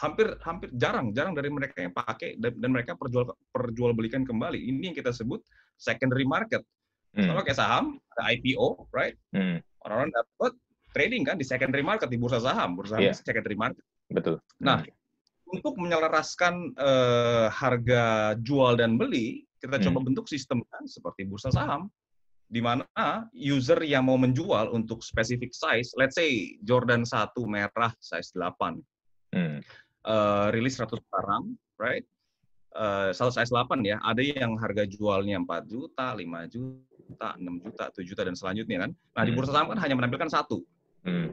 [0.00, 4.56] Hampir hampir jarang jarang dari mereka yang pakai dan, dan mereka perjual perjualbelikan kembali.
[4.56, 5.42] Ini yang kita sebut
[5.76, 6.62] secondary market.
[7.10, 7.26] Hmm.
[7.26, 9.18] Sama kayak saham, ada IPO, right?
[9.34, 9.58] Hmm.
[9.82, 10.52] Orang-orang dapat
[10.94, 13.84] trading kan di secondary market di bursa saham, bursa saham itu secondary market.
[14.10, 14.38] Betul.
[14.62, 14.94] Nah, Hmm.
[15.50, 19.90] untuk menyelaraskan eh, harga jual dan beli, kita Hmm.
[19.90, 21.90] coba bentuk sistem kan seperti bursa saham,
[22.50, 28.34] di mana user yang mau menjual untuk specific size, let's say Jordan 1 merah size
[28.34, 28.82] 8,
[29.30, 29.62] Hmm.
[30.02, 32.02] eh, rilis 100 barang, right?
[32.74, 37.84] Eh, satu size 8 ya, ada yang harga jualnya 4 juta, 5 juta, 6 juta,
[37.94, 38.90] 7 juta, dan selanjutnya kan.
[38.90, 39.38] Nah, di Hmm.
[39.38, 40.66] bursa saham kan hanya menampilkan satu,
[41.06, 41.30] Hmm.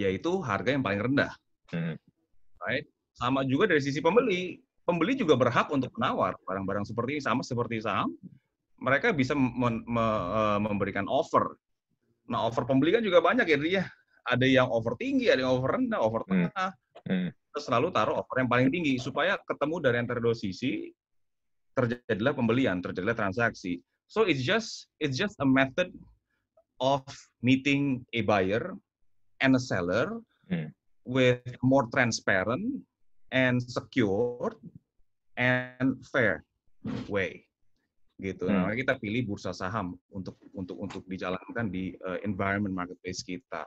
[0.00, 1.36] yaitu harga yang paling rendah.
[1.68, 2.00] Hmm.
[2.64, 2.88] right?
[3.12, 4.56] Sama juga dari sisi pembeli,
[4.88, 8.16] pembeli juga berhak untuk menawar barang-barang seperti ini sama seperti saham.
[8.80, 11.54] Mereka bisa men- me- eh, memberikan offer.
[12.28, 13.84] Nah, offer pembeli kan juga banyak ya, dia.
[14.24, 16.48] Ada yang offer tinggi, ada yang offer rendah, offer Hmm.
[16.48, 16.70] tengah.
[17.04, 17.28] Hmm.
[17.30, 20.88] Kita selalu taruh offer yang paling tinggi supaya ketemu dari antara dua sisi
[21.76, 23.78] terjadilah pembelian, terjadilah transaksi.
[24.08, 25.92] So it's just it's just a method
[26.80, 27.04] of
[27.44, 28.72] meeting a buyer
[29.38, 30.72] and a seller Hmm.
[31.04, 32.84] with more transparent
[33.28, 34.56] and secure
[35.36, 36.44] and fair
[37.10, 37.44] way
[38.22, 38.46] gitu.
[38.46, 38.70] Hmm.
[38.70, 43.66] Nah, kita pilih bursa saham untuk untuk untuk dijalankan di uh, environment marketplace kita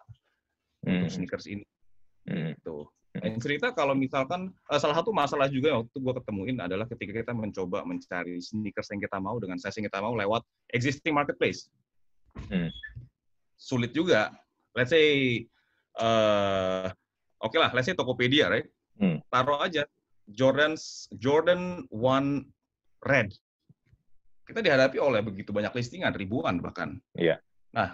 [0.87, 1.11] untuk Hmm.
[1.11, 1.65] sneakers ini
[2.27, 2.55] Hmm.
[2.55, 2.87] gitu.
[3.17, 7.11] Dan cerita kalau misalkan uh, salah satu masalah juga yang waktu gue ketemuin adalah ketika
[7.25, 11.65] kita mencoba mencari sneakers yang kita mau dengan size yang kita mau lewat existing marketplace.
[12.51, 12.69] Hmm.
[13.57, 14.29] Sulit juga.
[14.77, 15.41] Let's say
[15.97, 16.93] uh,
[17.41, 18.69] oke lah, let's say Tokopedia, right?
[19.01, 19.17] Hmm.
[19.33, 19.89] Taruh aja
[20.29, 22.53] Jordan's Jordan One
[23.01, 23.33] Red.
[24.47, 26.95] Kita dihadapi oleh begitu banyak listingan, ribuan bahkan.
[27.19, 27.43] Iya.
[27.75, 27.91] Nah,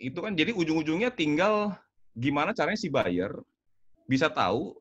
[0.00, 1.76] itu kan jadi ujung-ujungnya tinggal
[2.16, 3.36] gimana caranya si buyer
[4.08, 4.74] bisa tahu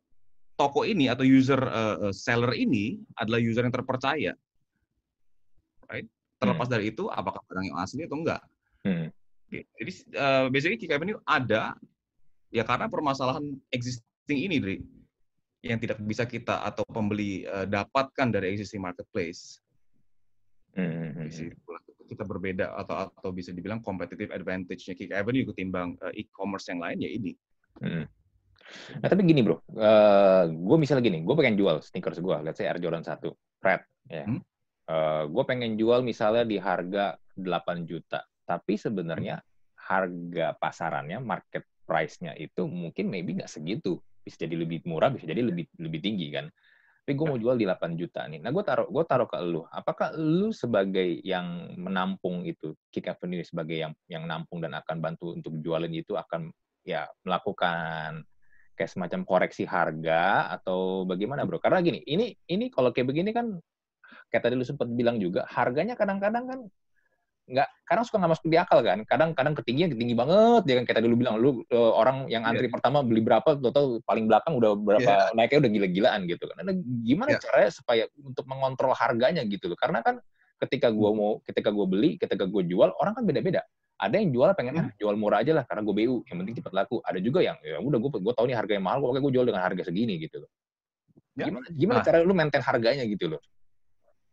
[0.56, 4.34] toko ini atau user uh, seller ini adalah user yang terpercaya.
[5.92, 6.08] Right?
[6.40, 8.42] Terlepas dari itu apakah barang yang asli atau enggak.
[8.88, 9.12] Hmm.
[9.52, 11.76] Jadi uh, basically Kick Avenue ada
[12.54, 14.78] ya karena permasalahan existing ini, Dri,
[15.66, 19.60] yang tidak bisa kita atau pembeli uh, dapatkan dari existing marketplace.
[20.78, 21.16] Hmm.
[21.16, 21.26] Hmm.
[21.26, 21.56] Di situ
[22.10, 26.98] kita berbeda atau atau bisa dibilang competitive advantage-nya Kick Avenue ketimbang uh, e-commerce yang lain
[27.06, 27.32] ya ini.
[27.78, 28.06] Hmm.
[29.02, 29.62] Nah tapi gini bro,
[30.46, 33.18] gue misalnya gini, gue pengen jual sneakers gue, let's say Air Jordan 1,
[33.66, 34.26] red, ya.
[34.30, 34.42] Hmm.
[35.30, 39.42] gue pengen jual misalnya di harga 8 juta, tapi sebenarnya
[39.90, 45.42] harga pasarannya, market price-nya itu mungkin maybe nggak segitu, bisa jadi lebih murah, bisa jadi
[45.42, 46.46] lebih lebih tinggi kan.
[47.10, 48.38] Tapi gue mau jual di 8 juta nih.
[48.38, 53.42] Nah gue taruh gue taruh ke lu, apakah lu sebagai yang menampung itu, Kick Avenue
[53.42, 56.54] sebagai yang yang nampung dan akan bantu untuk jualin itu akan
[56.86, 58.22] ya melakukan
[58.78, 61.58] kayak semacam koreksi harga atau bagaimana bro?
[61.58, 63.58] Karena gini, ini ini kalau kayak begini kan
[64.30, 66.60] kayak tadi lu sempat bilang juga harganya kadang-kadang kan
[67.50, 70.98] nggak kadang suka nggak masuk di akal kan kadang-kadang ketinggian ketinggi banget ya kan kayak
[71.02, 72.74] tadi lu bilang lu uh, orang yang antri Iya.
[72.78, 77.30] pertama beli berapa total paling belakang udah berapa naiknya udah gila-gilaan gitu kan Nah, gimana
[77.34, 77.42] Iya.
[77.42, 80.22] caranya supaya untuk mengontrol harganya gitu loh karena kan
[80.62, 83.66] ketika gua mau ketika gua beli ketika gua jual orang kan beda-beda
[84.00, 84.86] ada yang jual pengen Hmm.
[84.88, 87.60] ah, jual murah aja lah karena gue BU yang penting cepat laku ada juga yang
[87.60, 90.16] ya udah gue gue tahu nih harga yang mahal pokoknya gue jual dengan harga segini
[90.22, 90.50] gitu loh
[91.36, 91.48] Ya.
[91.48, 92.06] gimana gimana Nah.
[92.08, 93.42] cara lu maintain harganya gitu loh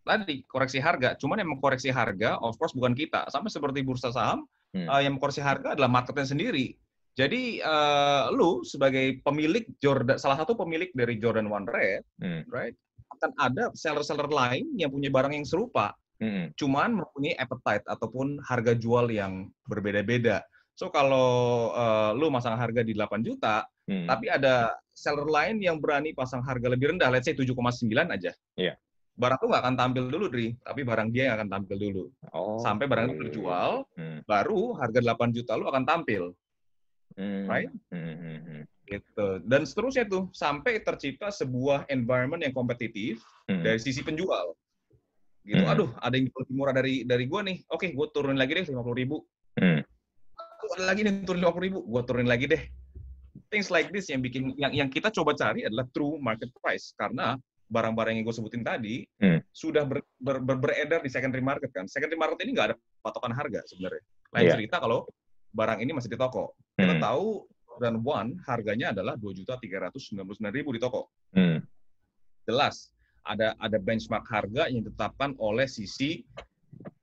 [0.06, 3.26] Tadi koreksi harga, cuman yang mengkoreksi harga of course bukan kita.
[3.26, 4.86] Sama seperti bursa saham, Hmm.
[4.86, 6.78] uh, yang mengkoreksi harga adalah marketnya sendiri.
[7.16, 12.44] Jadi uh, lu sebagai pemilik Jordan, salah satu pemilik dari Jordan One Red, Hmm.
[12.52, 12.76] right,
[13.18, 16.52] akan ada seller-seller lain yang punya barang yang serupa, Hmm.
[16.54, 20.44] cuman mempunyai appetite ataupun harga jual yang berbeda-beda.
[20.76, 24.04] So kalau uh, lu masang harga di 8 juta, Hmm.
[24.04, 28.34] tapi ada seller lain yang berani pasang harga lebih rendah, let's say 7,9 aja.
[28.60, 28.74] Iya.
[29.16, 30.52] Barang tuh nggak akan tampil dulu, Dri.
[30.60, 32.04] Tapi barang dia yang akan tampil dulu.
[32.36, 33.20] Oh, Sampai barang itu oke.
[33.24, 34.20] terjual, Hmm.
[34.28, 36.36] baru harga 8 juta lu akan tampil.
[37.16, 37.48] Hmm.
[37.48, 37.72] Right?
[37.88, 38.62] Hmm, hmm, hmm.
[38.86, 39.26] Gitu.
[39.48, 43.64] Dan seterusnya tuh, sampai tercipta sebuah environment yang kompetitif Hmm.
[43.64, 44.52] dari sisi penjual.
[45.42, 45.72] Gitu, Hmm.
[45.72, 47.64] aduh, ada yang lebih murah dari dari gua nih.
[47.72, 49.16] Oke, gua turunin lagi deh 50 ribu.
[49.56, 49.80] Hmm.
[50.76, 52.62] Ada lagi nih turun 50 ribu, gua turunin lagi deh.
[53.48, 57.38] Things like this yang bikin yang yang kita coba cari adalah true market price karena
[57.66, 59.42] barang-barang yang gue sebutin tadi Hmm.
[59.50, 61.90] sudah ber, ber- ber- beredar di secondary market kan.
[61.90, 64.02] Secondary market ini nggak ada patokan harga sebenarnya.
[64.34, 64.54] Lain Iya.
[64.54, 65.06] cerita kalau
[65.50, 66.54] barang ini masih di toko.
[66.78, 67.02] Kita Hmm.
[67.02, 67.26] tahu
[67.66, 71.00] Jordan One harganya adalah dua juta tiga ratus sembilan puluh sembilan ribu di toko.
[71.34, 71.58] Hmm.
[72.46, 72.94] Jelas
[73.26, 76.22] ada ada benchmark harga yang ditetapkan oleh sisi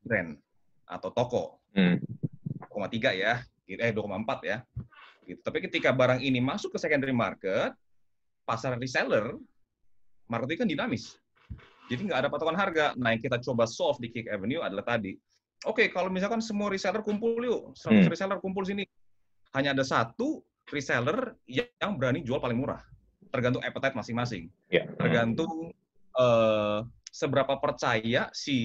[0.01, 0.39] brand
[0.87, 1.43] atau toko.
[1.75, 1.99] Hmm.
[2.73, 4.57] 2,3 ya, eh 2,4 ya.
[5.23, 5.39] Gitu.
[5.39, 7.71] Tapi ketika barang ini masuk ke secondary market,
[8.43, 9.37] pasar reseller,
[10.33, 11.21] marketing kan dinamis.
[11.91, 12.85] Jadi nggak ada patokan harga.
[12.97, 15.13] Nah, yang kita coba solve di Kick Avenue adalah tadi.
[15.69, 18.11] Oke, kalau misalkan semua reseller kumpul yuk, 100 Hmm.
[18.11, 18.83] reseller kumpul sini.
[19.53, 20.41] Hanya ada satu
[20.73, 22.81] reseller yang berani jual paling murah.
[23.29, 24.49] Tergantung appetite masing-masing.
[24.73, 24.89] Hmm.
[24.97, 25.69] Tergantung
[26.13, 28.57] eh, seberapa percaya si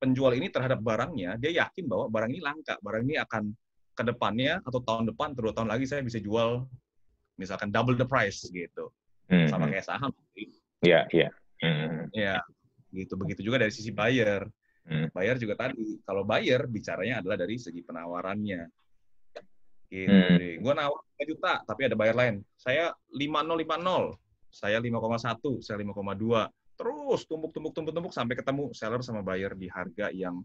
[0.00, 3.52] penjual ini terhadap barangnya, dia yakin bahwa barang ini langka, barang ini akan
[3.92, 6.64] ke depannya atau tahun depan, atau dua tahun lagi saya bisa jual
[7.36, 8.88] misalkan double the price gitu.
[9.28, 9.44] Hmm.
[9.48, 9.76] Sama Hmm.
[9.76, 10.12] kayak saham.
[10.86, 11.28] Iya, iya.
[11.58, 12.06] Hmm.
[12.14, 12.38] Ya,
[12.94, 13.18] gitu.
[13.18, 14.46] Begitu juga dari sisi buyer.
[14.86, 15.10] Hmm.
[15.10, 18.62] Buyer juga tadi, kalau buyer bicaranya adalah dari segi penawarannya.
[19.90, 20.10] Gitu.
[20.10, 20.62] Hmm.
[20.62, 22.36] Gua nawar 5 juta, tapi ada buyer lain.
[22.54, 24.14] Saya 5050,
[24.50, 26.50] saya 5,1, saya 5,2.
[26.76, 30.44] Terus tumpuk-tumpuk tumpuk-tumpuk sampai ketemu seller sama buyer di harga yang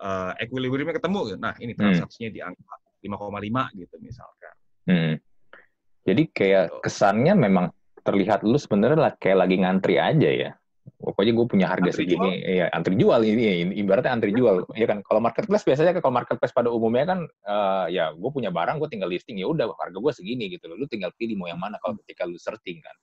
[0.00, 1.36] uh, equilibriumnya ketemu.
[1.36, 4.54] Nah, ini transaksinya di angka 5,5 gitu misalkan.
[4.86, 5.14] Hmm.
[6.02, 6.80] Jadi kayak Gitu.
[6.82, 7.66] kesannya memang
[8.02, 10.50] terlihat lu sebenarnya lah kayak lagi ngantri aja ya.
[11.02, 14.86] Pokoknya gue punya harga Antri segini, iya antri jual ini, ini ibaratnya antri jual, ya
[14.86, 15.02] kan.
[15.02, 18.86] Kalau marketplace biasanya kan kalau marketplace pada umumnya kan, eh, ya gue punya barang, gue
[18.90, 20.78] tinggal listing ya udah harga gue segini gitu loh.
[20.78, 22.94] Lu tinggal pilih mau yang mana kalau ketika lu searching kan.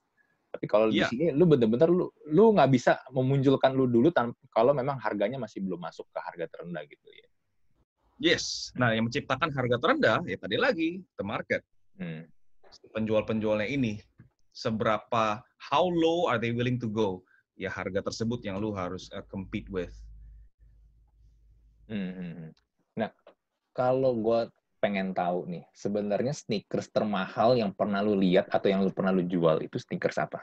[0.50, 1.08] Tapi kalau di Iya.
[1.12, 5.62] sini lu bener-bener lu lu nggak bisa memunculkan lu dulu tan- kalau memang harganya masih
[5.64, 7.28] belum masuk ke harga terendah gitu ya.
[8.20, 8.76] Yes.
[8.76, 11.64] Nah, yang menciptakan harga terendah ya tadi lagi the market.
[12.00, 12.28] Hmm.
[12.94, 13.98] penjual-penjualnya ini
[14.60, 15.40] seberapa
[15.72, 17.24] how low are they willing to go
[17.56, 19.96] ya harga tersebut yang lu harus uh, compete with
[21.90, 22.52] Hmm, hmm, hmm.
[23.02, 23.10] Nah,
[23.74, 24.46] kalau gue
[24.78, 29.26] pengen tahu nih, sebenarnya sneakers termahal yang pernah lu lihat atau yang lu pernah lu
[29.26, 30.38] jual itu sneakers apa?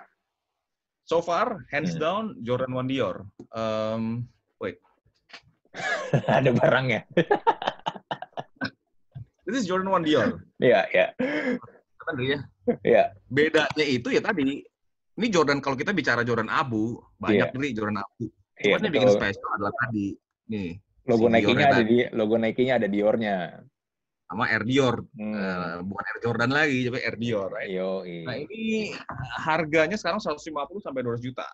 [1.06, 2.02] so far hands Hmm.
[2.02, 4.26] down Jordan One Dior um,
[6.26, 7.06] Ada barangnya.
[9.46, 11.06] this is Jordan One Dior Iya, iya.
[12.02, 12.42] kan ya
[12.82, 13.14] Iya.
[13.26, 14.62] bedanya itu ya tadi
[15.16, 18.26] ini Jordan kalau kita bicara Jordan Abu banyak nih Jordan Abu
[18.56, 20.16] Iya, Cuman yang bikin spesial adalah tadi
[20.48, 20.70] nih
[21.06, 23.36] Logo si Nike-nya ada di logo Nike-nya ada Dior-nya.
[24.26, 25.32] sama Air Dior Hmm.
[25.32, 27.70] Eh, bukan Air Jordan lagi tapi Air Dior right?
[27.70, 28.90] Yo, nah ini
[29.38, 30.50] harganya sekarang 150
[30.80, 31.46] sampai 200 juta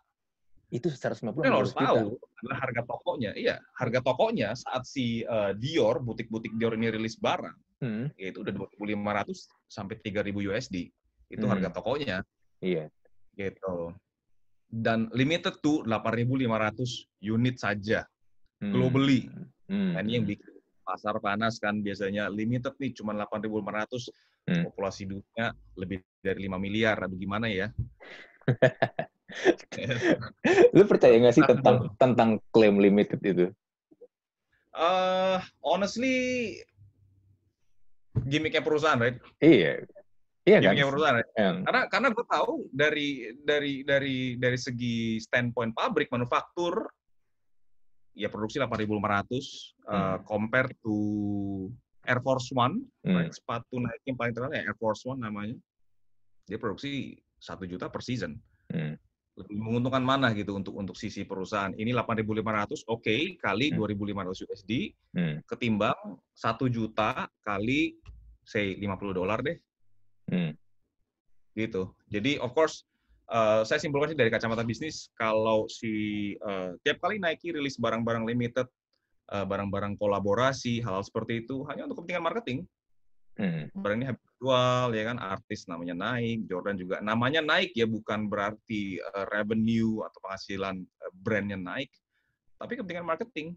[0.72, 1.84] itu 150 Tapi lo harus juta.
[1.84, 3.30] tahu adalah harga tokonya.
[3.36, 7.52] Iya, harga tokonya saat si uh, Dior, butik-butik Dior ini rilis barang,
[7.84, 10.88] Hmm, yaitu udah 2.500 sampai 3.000 USD.
[11.32, 11.52] Itu Hmm.
[11.56, 12.16] harga tokonya,
[12.60, 12.92] Iya.
[13.32, 13.96] gitu.
[14.68, 18.04] Dan limited to 8.500 unit saja
[18.60, 18.70] Hmm.
[18.70, 19.32] globally.
[19.66, 19.96] Hmm.
[19.96, 24.66] Nah, ini yang bikin pasar panas kan biasanya limited nih cuma 8.500 Hmm.
[24.66, 27.70] populasi dunia lebih dari 5 miliar aduh gimana ya
[30.74, 33.54] Lu percaya nggak sih tentang tentang klaim limited itu?
[34.74, 36.58] uh, honestly
[38.26, 39.86] gimmicknya perusahaan right Iya.
[40.42, 40.74] Iya kan?
[40.74, 41.30] gimmicknya perusahaan right?
[41.38, 41.60] Hmm.
[41.62, 43.08] karena karena gue tahu dari
[43.46, 46.82] dari dari dari segi standpoint pabrik manufaktur
[48.12, 48.98] ya produksi 8.500 uh,
[49.86, 50.16] Hmm.
[50.26, 50.96] compare to
[52.02, 53.22] Air Force One Hmm.
[53.22, 53.30] right?
[53.30, 55.54] sepatu Nike yang paling terkenal ya Air Force One namanya
[56.42, 58.34] dia produksi satu juta per season
[58.66, 58.98] Hmm.
[59.38, 63.78] lebih menguntungkan mana gitu untuk untuk sisi perusahaan ini 8.500 oke kali Hmm.
[63.78, 65.38] 2.500 USD Hmm.
[65.46, 67.94] ketimbang satu juta kali
[68.42, 69.54] say 50 dolar deh
[70.32, 70.52] Hmm.
[71.52, 71.92] gitu.
[72.08, 72.88] Jadi of course
[73.28, 78.24] uh, saya simpulkan sih dari kacamata bisnis kalau si uh, tiap kali Nike rilis barang-barang
[78.24, 78.64] limited,
[79.28, 82.64] uh, barang-barang kolaborasi, hal-hal seperti itu hanya untuk kepentingan marketing.
[83.36, 83.68] Hmm.
[83.76, 88.32] Barang ini habis jual ya kan artis namanya naik, Jordan juga namanya naik ya bukan
[88.32, 91.92] berarti uh, revenue atau penghasilan uh, brandnya naik,
[92.56, 93.52] tapi kepentingan marketing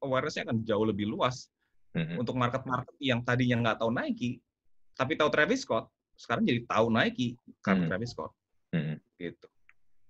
[0.00, 1.52] awareness-nya akan jauh lebih luas
[1.96, 2.20] Hmm.
[2.20, 4.44] untuk market-market yang tadinya nggak tahu Nike,
[4.92, 5.88] tapi tahu Travis Scott,
[6.18, 7.90] sekarang jadi tahu Nike karena Hmm.
[7.94, 8.32] Travis Scott,
[8.74, 8.98] Hmm.
[9.16, 9.46] gitu.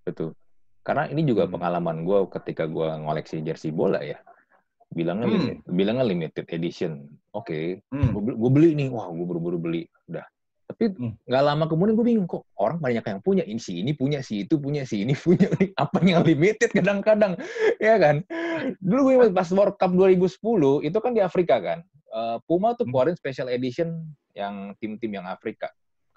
[0.08, 0.28] Betul.
[0.80, 1.60] Karena ini juga Hmm.
[1.60, 4.16] pengalaman gue ketika gue ngoleksi jersey bola ya.
[4.88, 5.36] Bilangnya Hmm.
[5.36, 7.12] limit, bilangnya limited edition.
[7.36, 8.16] Oke, Hmm.
[8.16, 10.24] gue beli nih, wah gue buru-buru beli, udah.
[10.68, 11.12] Tapi Hmm.
[11.28, 14.48] nggak lama kemudian gue bingung kok orang banyak yang punya, ini si ini punya, si
[14.48, 17.36] itu punya, si ini punya, apa yang limited kadang-kadang,
[17.76, 18.24] ya kan?
[18.80, 22.96] Dulu gue pas World Cup 2010 itu kan di Afrika kan, Eh, Puma tuh Hmm.
[22.96, 24.00] keluarin special edition
[24.32, 25.68] yang tim-tim yang Afrika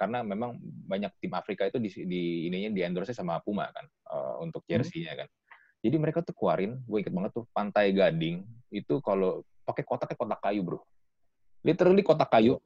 [0.02, 0.58] karena memang
[0.90, 5.14] banyak tim Afrika itu di, di ininya di endorse sama Puma kan eh, untuk jersey-nya
[5.14, 5.30] kan.
[5.86, 8.42] Jadi mereka tuh keluarin, gue inget banget tuh Pantai Gading
[8.74, 10.82] itu kalau pakai kotaknya kotak kayu bro.
[11.62, 12.58] Literally kotak kayu.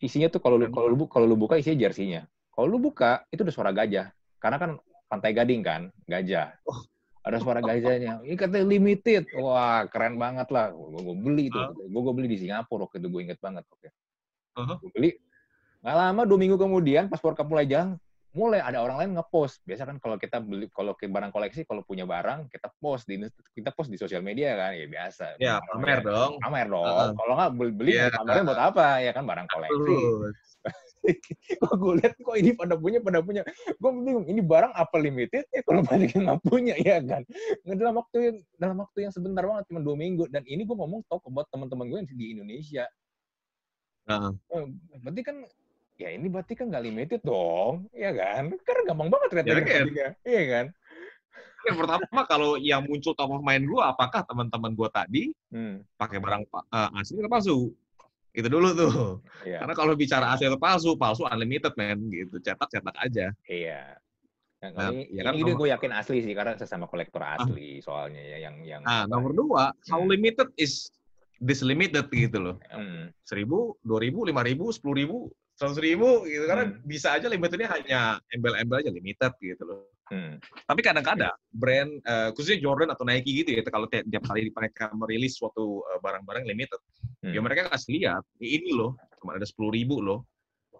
[0.00, 2.24] Isinya tuh kalau lu kalau lu kalau lu buka isinya jersinya.
[2.52, 4.08] Kalau lu buka itu udah suara gajah.
[4.40, 4.70] Karena kan
[5.12, 6.56] Pantai Gading kan, gajah.
[7.24, 8.20] Ada suara gajahnya.
[8.24, 9.28] Ini katanya limited.
[9.36, 10.72] Wah, keren banget lah.
[10.72, 11.60] Gue beli itu.
[11.88, 13.08] Gue beli di Singapura waktu itu.
[13.08, 13.64] Gue inget banget.
[13.66, 13.88] Oke.
[14.56, 14.76] Uh-huh.
[14.78, 15.10] Gue beli.
[15.86, 17.94] Nggak lama, dua minggu kemudian, pas World Cup mulai jalan,
[18.34, 19.62] mulai ada orang lain ngepost.
[19.62, 23.22] Biasa kan kalau kita beli, kalau ke barang koleksi, kalau punya barang, kita post di
[23.54, 25.38] kita post di sosial media kan, ya biasa.
[25.38, 26.42] Ya, pamer dong.
[26.42, 26.82] Pamer dong.
[26.90, 27.10] Heeh.
[27.14, 28.10] Kalau nggak beli, beli Iya.
[28.18, 28.86] pamernya buat apa?
[28.98, 29.96] Ya kan barang koleksi.
[31.62, 33.46] Kok gue lihat kok ini pada punya, pada punya.
[33.78, 35.46] Gue bingung, ini barang apa limited?
[35.54, 37.22] Ya kalau banyak yang nggak punya, ya kan.
[37.62, 40.26] Dalam waktu yang dalam waktu yang sebentar banget, cuma dua minggu.
[40.34, 42.90] Dan ini gue ngomong talk about teman-teman gue yang di Indonesia.
[44.10, 44.66] Nah, Oh,
[44.98, 45.46] berarti kan
[45.96, 48.52] ya ini berarti kan nggak limited dong, ya kan?
[48.62, 49.86] Karena gampang banget ternyata Ya, kan?
[50.24, 50.66] Iya kan?
[51.66, 56.22] yang pertama kalau yang muncul top of mind gue, apakah teman-teman gue tadi Hmm, pakai
[56.22, 57.58] barang pa- eh, asli atau palsu?
[58.30, 58.92] Itu dulu tuh.
[59.42, 59.64] iya.
[59.64, 62.38] Karena kalau bicara asli atau palsu, palsu unlimited man, gitu.
[62.38, 63.34] Cetak-cetak aja.
[63.50, 63.98] Iya.
[64.62, 67.82] Nah, Nah, ini, ya kan ini nomor- gue yakin asli sih karena sesama kolektor asli
[67.82, 70.12] soalnya ya yang yang Nah, nomor dua, how Hmm.
[70.12, 70.86] limited is
[71.42, 72.56] this limited gitu loh.
[72.70, 75.18] Hmm, Seribu, dua ribu, lima ribu, sepuluh ribu,
[75.56, 76.44] seratus ribu gitu.
[76.44, 76.78] Karena Hmm.
[76.84, 79.88] bisa aja limitednya hanya embel-embel aja limited gitu loh.
[80.12, 80.38] hmm,
[80.68, 84.92] Tapi kadang-kadang brand, eh, khususnya Jordan atau Nike gitu ya, kalau tiap, tiap kali mereka
[84.94, 86.78] merilis suatu eh, barang-barang limited,
[87.26, 87.32] hmm.
[87.34, 90.22] ya mereka kasih lihat, ini loh, cuma ada sepuluh ribu loh,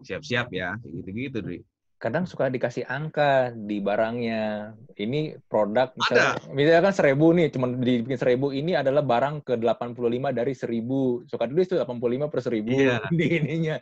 [0.05, 1.59] siap-siap ya, gitu-gitu, Dri.
[1.97, 4.77] Kadang suka dikasih angka di barangnya.
[4.97, 8.53] Ini produk misalnya, misalnya kan seribu nih, cuma dibikin seribu.
[8.53, 11.25] Ini adalah barang ke 85 dari seribu.
[11.25, 13.01] Suka dulu itu 85 per seribu Iya.
[13.17, 13.77] di ininya.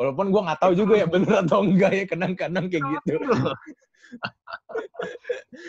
[0.00, 3.20] Walaupun gue nggak tahu juga ya bener atau enggak ya kadang-kadang kayak gitu.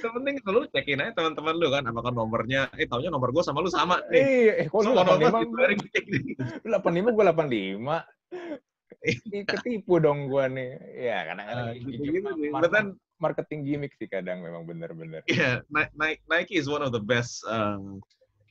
[0.01, 3.59] Yang penting lu cekin aja teman-teman lu kan, apakah nomornya, eh taunya nomor gue sama
[3.59, 4.23] lu sama nih.
[4.23, 6.31] Iya, eh, kok lu Sama nomor 85, gitu, dari cek gini.
[6.39, 8.70] lu 85, gue 85.
[9.01, 9.17] Ih,
[9.49, 10.69] Ketipu dong gue nih.
[10.93, 12.49] Ya, kadang-kadang Nah, gitu, gitu-gitu sih.
[12.53, 12.87] mar- But then,
[13.17, 15.21] marketing gimmick sih kadang memang bener-bener.
[15.25, 18.01] yeah, Ni- Ni- Nike is one of the best um,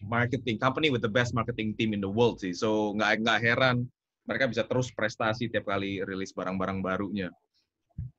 [0.02, 2.50] marketing company with the best marketing team in the world sih.
[2.54, 3.86] So nggak nggak heran
[4.26, 7.30] mereka bisa terus prestasi tiap kali rilis barang-barang barunya.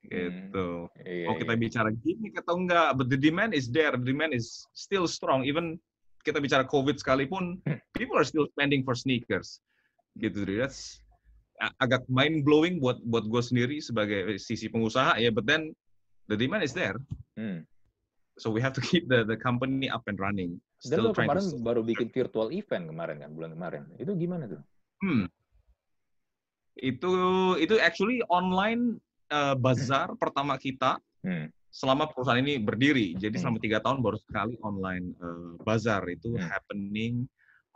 [0.05, 0.91] Gitu.
[1.07, 1.61] Iya, Mau kita iya.
[1.61, 3.95] bicara gimmick atau enggak, but the demand is there.
[3.95, 5.47] The demand is still strong.
[5.47, 5.79] Even
[6.21, 7.63] kita bicara COVID sekalipun,
[7.97, 9.59] people are still spending for sneakers.
[10.19, 10.43] Gitu.
[10.45, 11.00] That's
[11.77, 15.29] agak mind blowing buat buat gue sendiri sebagai sisi pengusaha ya.
[15.29, 15.77] But then
[16.25, 16.97] the demand is there.
[17.37, 17.65] Hmm.
[18.41, 20.57] So we have to keep the the company up and running.
[20.81, 23.83] Dan Still lo trying kemarin to baru bikin virtual event kemarin kan, bulan kemarin.
[24.01, 24.61] Itu gimana tuh?
[25.05, 25.29] Hmm.
[26.79, 27.13] Itu
[27.61, 28.97] itu actually online
[29.29, 31.53] uh, bazar pertama kita Hmm.
[31.69, 33.13] selama perusahaan ini berdiri.
[33.13, 33.41] Jadi Hmm.
[33.45, 36.49] selama tiga tahun baru sekali online uh, bazar itu Hmm.
[36.49, 37.29] happening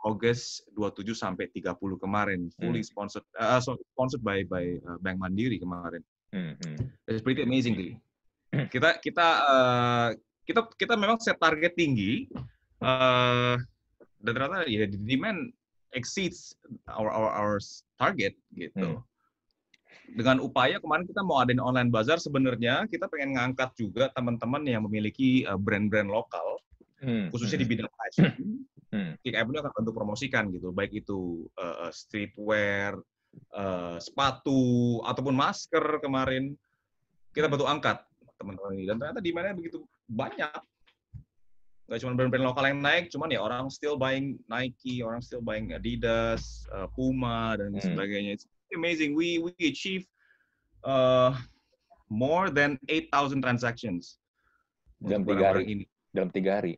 [0.04, 5.56] August 27 sampai 30 kemarin, fully sponsored uh, so- sponsored by by uh, Bank Mandiri
[5.56, 6.04] kemarin.
[6.30, 6.54] Hmm.
[6.60, 6.92] Hmm.
[7.08, 7.96] It's pretty amazing.
[8.52, 8.68] Hmm.
[8.68, 10.08] Kita kita uh,
[10.44, 12.28] kita kita memang set target tinggi
[12.84, 13.56] uh,
[14.20, 15.50] dan ternyata ya the demand
[15.96, 16.52] exceeds
[16.92, 17.54] our our our
[17.96, 19.00] target gitu.
[19.00, 19.04] Hmm.
[20.06, 24.86] Dengan upaya kemarin kita mau adain online bazar sebenarnya kita pengen ngangkat juga teman-teman yang
[24.86, 26.60] memiliki brand-brand lokal
[26.96, 27.28] Hmm.
[27.28, 27.72] khususnya di Hmm.
[27.76, 28.32] bidang fashion.
[28.86, 29.18] Hmm.
[29.18, 32.94] Kick Avenue akan bantu promosikan gitu, baik itu uh, streetwear,
[33.50, 36.54] uh, sepatu ataupun masker kemarin
[37.34, 38.00] kita bantu angkat
[38.38, 40.54] teman-teman ini dan ternyata demandnya begitu banyak.
[41.86, 45.70] Gak cuma brand-brand lokal yang naik, cuman ya orang still buying Nike, orang still buying
[45.70, 47.82] Adidas, uh, Puma dan Hmm.
[47.82, 48.38] sebagainya.
[48.38, 49.14] It's amazing.
[49.14, 50.02] We we achieve
[50.82, 51.34] uh,
[52.10, 54.18] more than 8,000 transactions
[54.98, 55.62] Dalam tiga hari.
[55.66, 55.84] ini.
[56.10, 56.74] Dalam tiga hari.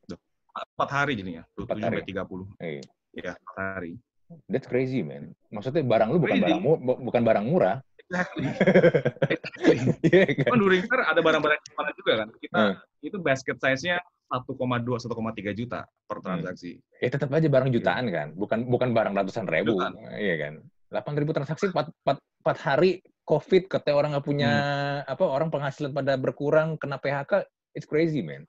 [0.75, 2.13] Empat hari jadinya, 27 Empat sampai hari.
[2.13, 2.47] 30.
[2.59, 2.81] Eh,
[3.15, 3.93] Ya, empat hari.
[4.47, 5.33] that's crazy, man.
[5.49, 6.45] Maksudnya barang lu bukan Crazy.
[6.45, 7.77] barang mu- bu- bukan barang murah.
[7.99, 8.45] Exactly.
[10.01, 10.47] Iya kan?
[10.49, 12.29] Cuman during fair ada barang-barang mana juga kan.
[12.33, 12.75] Kita Hmm.
[13.01, 16.79] itu basket size-nya 1,2 1,3 juta per transaksi.
[16.97, 19.97] Ya tetap aja barang jutaan kan, bukan bukan barang ratusan ribu, Jutaan.
[20.15, 20.55] iya kan?
[20.89, 22.91] 8 ribu transaksi 4, 4, 4 hari
[23.25, 24.51] COVID, katanya orang nggak punya
[25.05, 25.13] Hmm.
[25.13, 27.45] apa orang penghasilan pada berkurang kena PHK,
[27.75, 28.49] it's crazy man.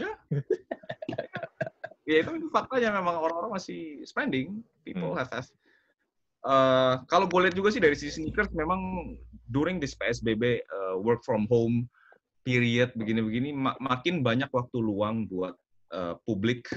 [2.06, 4.62] Ya itu faktanya memang orang-orang masih spending.
[4.86, 5.18] People Hmm.
[5.18, 5.50] have have.
[6.46, 8.78] Eh, kalau gue lihat juga sih dari sisi sneakers memang
[9.50, 11.90] during this PSBB eh, work from home
[12.46, 15.58] period begini-begini ma- makin banyak waktu luang buat
[15.90, 16.70] eh, publik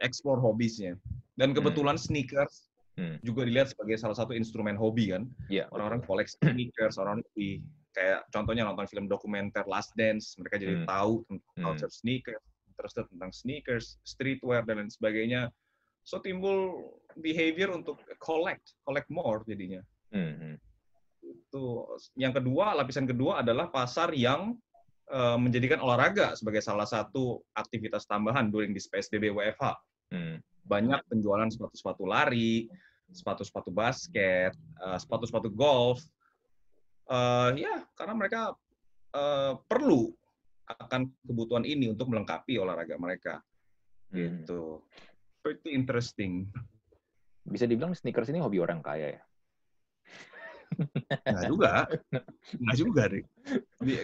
[0.00, 0.96] explore hobisnya.
[1.36, 3.16] Dan kebetulan sneakers Hmm.
[3.22, 5.24] juga dilihat sebagai salah satu instrumen hobi kan.
[5.48, 5.68] Iya.
[5.72, 7.60] orang-orang koleksi sneakers, orang di
[7.92, 10.88] kayak contohnya nonton film dokumenter Last Dance, mereka jadi Hmm.
[10.88, 11.64] tahu tentang Hmm.
[11.64, 12.44] culture sneakers,
[12.80, 15.52] interested tentang sneakers, streetwear dan lain sebagainya.
[16.00, 16.88] So timbul
[17.20, 19.84] behavior untuk collect, collect more jadinya.
[20.08, 20.56] Hmm.
[21.20, 24.56] Itu yang kedua, lapisan kedua adalah pasar yang
[25.12, 29.76] uh, menjadikan olahraga sebagai salah satu aktivitas tambahan during this PSBB WFH.
[30.10, 30.40] Hmm.
[30.64, 32.72] Banyak penjualan sepatu-sepatu lari,
[33.12, 36.00] sepatu-sepatu basket, uh, sepatu-sepatu golf.
[37.10, 38.54] Uh, ya, karena mereka
[39.14, 40.14] uh, perlu
[40.78, 43.34] akan kebutuhan ini untuk melengkapi olahraga mereka.
[44.14, 44.44] Hmm.
[44.44, 44.82] Gitu.
[45.40, 46.46] Pretty interesting.
[47.48, 49.22] Bisa dibilang sneakers ini hobi orang kaya ya?
[51.26, 51.72] Nggak juga.
[52.54, 53.26] Nggak juga, Rik.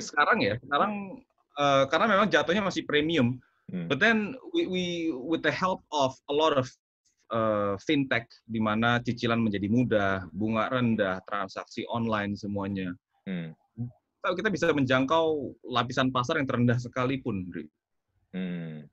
[0.02, 1.22] Sekarang ya, sekarang
[1.60, 3.38] uh, karena memang jatuhnya masih premium.
[3.66, 3.90] Hmm.
[3.90, 6.70] But then we, we with the help of a lot of
[7.34, 12.94] uh, fintech di mana cicilan menjadi mudah, bunga rendah, transaksi online semuanya.
[13.26, 13.52] Hmm.
[14.34, 17.46] Kita bisa menjangkau lapisan pasar yang terendah sekalipun.
[18.34, 18.88] Hmm.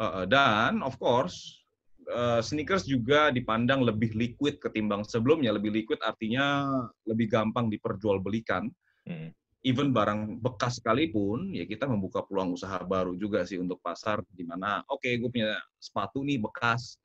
[0.00, 1.62] Uh, dan of course
[2.08, 5.52] uh, sneakers juga dipandang lebih liquid ketimbang sebelumnya.
[5.52, 6.64] Lebih liquid artinya
[7.04, 8.72] lebih gampang diperjualbelikan.
[9.04, 9.30] Hmm.
[9.62, 14.42] Even barang bekas sekalipun, ya kita membuka peluang usaha baru juga sih untuk pasar di
[14.42, 16.98] mana, oke, okay, gue punya sepatu nih bekas,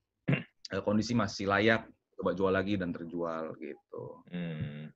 [0.73, 1.85] uh, kondisi masih layak,
[2.17, 4.25] coba jual lagi dan terjual gitu.
[4.33, 4.89] Hmm.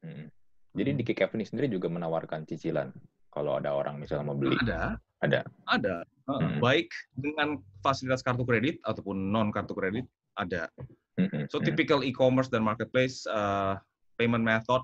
[0.72, 0.78] Hmm.
[0.80, 2.92] Jadi di Kick Avenue sendiri juga menawarkan cicilan
[3.32, 4.56] kalau ada orang misalnya mau beli.
[4.64, 4.96] Ada.
[5.24, 5.42] Ada.
[5.68, 5.96] Ada.
[6.28, 6.60] Hmm.
[6.64, 10.08] Baik dengan fasilitas kartu kredit ataupun non kartu kredit
[10.40, 10.72] ada.
[11.20, 11.48] Hmm.
[11.52, 11.68] So Hmm.
[11.68, 13.76] typical e-commerce dan marketplace uh,
[14.16, 14.84] payment method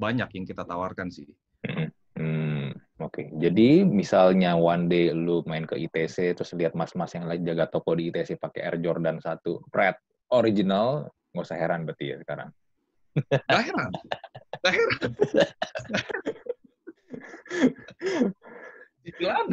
[0.00, 1.28] banyak yang kita tawarkan sih.
[1.64, 1.92] Hmm.
[2.16, 2.72] Hmm.
[3.00, 7.64] Oke, jadi misalnya one day lu main ke ITC terus lihat mas-mas yang lagi jaga
[7.72, 9.40] toko di ITC pakai Air Jordan 1
[9.72, 9.96] Pret
[10.36, 12.52] original, nggak usah heran berarti ya sekarang.
[13.48, 13.90] Gak heran.
[14.60, 15.10] Gak heran.
[19.04, 19.46] Cicilan.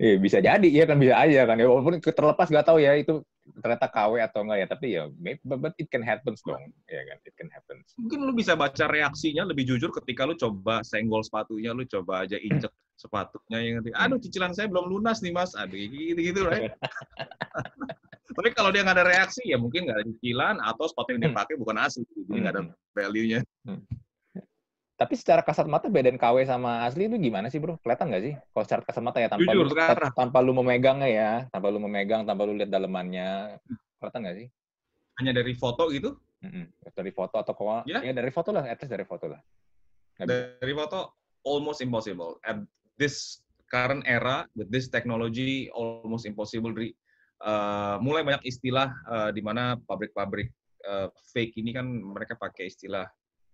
[0.00, 3.20] Iya bisa jadi ya kan bisa aja kan ya walaupun terlepas nggak tahu ya itu
[3.60, 7.16] ternyata KW atau enggak ya tapi ya maybe, but it can happen dong ya kan
[7.24, 7.76] it can happen.
[8.00, 12.40] Mungkin lu bisa baca reaksinya lebih jujur ketika lu coba senggol sepatunya, lu coba aja
[12.40, 16.74] injek sepatunya yang nanti, aduh cicilan saya belum lunas nih mas, aduh gitu-gitu, right?
[18.28, 21.32] Tapi kalau dia nggak ada reaksi, ya mungkin nggak ada cicilan atau sepatu yang dia
[21.32, 23.40] pakai bukan asli, jadi nggak ada value-nya.
[24.98, 27.78] Tapi secara kasat mata bedain KW sama asli itu gimana sih bro?
[27.86, 28.34] Kelihatan nggak sih?
[28.34, 30.10] Kalau secara kasat mata ya tanpa Jujur, lu, sekarang.
[30.10, 33.62] tanpa lu memegangnya ya, tanpa lu memegang, tanpa lu lihat dalemannya,
[34.02, 34.46] kelihatan nggak sih?
[35.22, 36.70] Hanya dari foto gitu, Mm-mm.
[36.94, 37.82] Dari foto atau kok?
[37.90, 37.98] Ya.
[38.02, 39.40] Ya dari foto lah, at least dari foto lah.
[40.18, 40.58] Bisa.
[40.58, 40.98] dari foto
[41.46, 42.38] almost impossible.
[42.42, 42.58] At
[42.98, 43.40] this
[43.70, 46.74] current era with this technology almost impossible.
[47.38, 50.50] Uh, mulai banyak istilah uh, di mana pabrik-pabrik
[50.82, 53.06] uh, fake ini kan mereka pakai istilah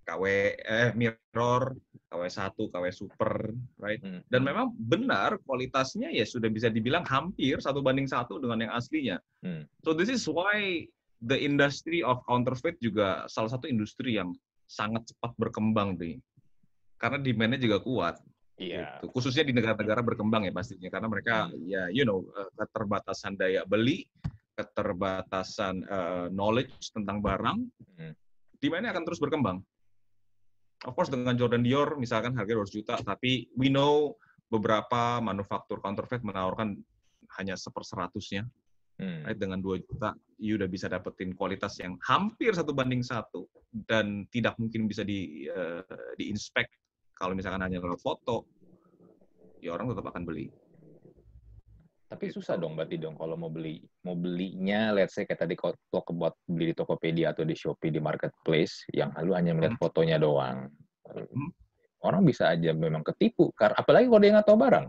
[0.04, 0.24] KW
[0.60, 1.72] eh mirror,
[2.12, 3.98] KW1, KW super, right?
[4.04, 4.20] Hmm.
[4.28, 9.16] Dan memang benar kualitasnya ya sudah bisa dibilang hampir satu banding satu dengan yang aslinya.
[9.40, 9.64] Hmm.
[9.80, 10.84] So this is why
[11.24, 14.36] the industry of counterfeit juga salah satu industri yang
[14.68, 16.20] sangat cepat berkembang nih.
[17.00, 18.20] Karena demand-nya juga kuat.
[18.54, 19.02] Iya.
[19.02, 19.10] Gitu.
[19.10, 21.58] Khususnya di negara-negara berkembang ya pastinya karena mereka Hmm.
[21.66, 24.06] ya you know eh, keterbatasan daya beli,
[24.54, 27.58] keterbatasan eh, knowledge tentang barang,
[27.98, 28.14] Hmm.
[28.62, 29.58] demand-nya akan terus berkembang.
[30.84, 34.14] Of course dengan Jordan Dior misalkan harga 200 juta, tapi we know
[34.52, 36.78] beberapa manufaktur counterfeit menawarkan
[37.40, 38.46] hanya seperseratusnya,
[39.02, 39.26] Hmm.
[39.26, 39.34] right?
[39.34, 43.50] dengan 2 juta, you udah bisa dapetin kualitas yang hampir satu banding satu
[43.90, 45.82] dan tidak mungkin bisa di eh,
[46.14, 46.70] di-inspect
[47.14, 48.44] kalau misalkan hanya lewat foto,
[49.62, 50.50] ya orang tetap akan beli.
[52.04, 55.74] Tapi susah dong berarti dong kalau mau beli mau belinya let's say kayak tadi kalau
[55.90, 59.82] buat beli di Tokopedia atau di Shopee di marketplace yang lu hanya melihat Hmm.
[59.82, 60.70] fotonya doang.
[61.10, 61.50] Hmm.
[62.04, 64.86] Orang bisa aja memang ketipu karena apalagi kalau dia nggak tahu barang.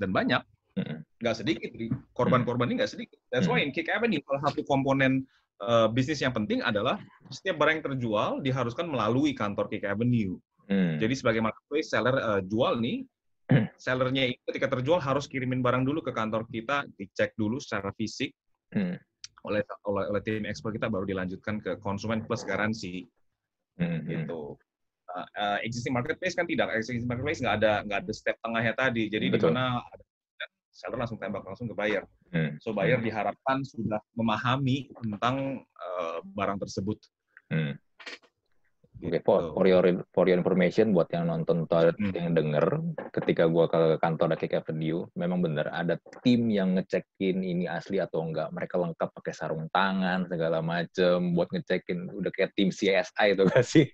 [0.00, 0.42] Dan banyak,
[0.80, 0.98] Mm-mm.
[1.20, 1.68] nggak sedikit,
[2.16, 3.18] korban-korban ini nggak sedikit.
[3.28, 3.68] That's why Hmm.
[3.68, 5.26] in Kick Avenue, salah satu komponen
[5.62, 6.98] eh, bisnis yang penting adalah
[7.30, 10.40] setiap barang yang terjual diharuskan melalui kantor Kick Avenue.
[10.72, 10.96] Hmm.
[10.96, 13.04] Jadi sebagai marketplace seller eh, jual nih,
[13.76, 18.32] sellernya itu ketika terjual harus kirimin barang dulu ke kantor kita, dicek dulu secara fisik
[18.72, 18.96] Hmm.
[19.44, 23.04] oleh oleh, oleh tim ekspor kita baru dilanjutkan ke konsumen plus garansi
[23.76, 24.00] Hmm.
[24.00, 24.08] Hmm.
[24.08, 24.56] gitu.
[25.12, 29.12] Uh, uh, existing marketplace kan tidak, existing marketplace nggak ada nggak ada step tengahnya tadi.
[29.12, 29.84] Jadi di mana
[30.72, 32.08] seller langsung tembak langsung ke buyer.
[32.32, 32.56] Hmm.
[32.64, 36.96] So buyer diharapkan sudah memahami tentang uh, barang tersebut.
[37.52, 37.76] Hmm.
[39.02, 39.26] Oke, Gitu.
[39.26, 39.82] for, for your
[40.14, 42.14] for your information buat yang nonton atau Hmm.
[42.14, 42.66] yang denger,
[43.10, 48.22] ketika gua ke kantor Kick Avenue, memang bener ada tim yang ngecekin ini asli atau
[48.22, 48.54] enggak.
[48.54, 52.14] Mereka lengkap pakai sarung tangan segala macem buat ngecekin.
[52.14, 53.90] Udah kayak tim CSI itu gak sih?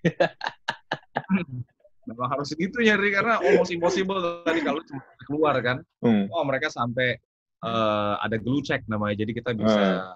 [2.04, 5.80] Memang harus gitu nyari karena almost impossible tadi kalau cuma keluar kan.
[6.04, 6.28] Hmm.
[6.28, 7.16] Oh mereka sampai
[7.64, 9.24] uh, ada glue check namanya.
[9.24, 10.12] Jadi kita bisa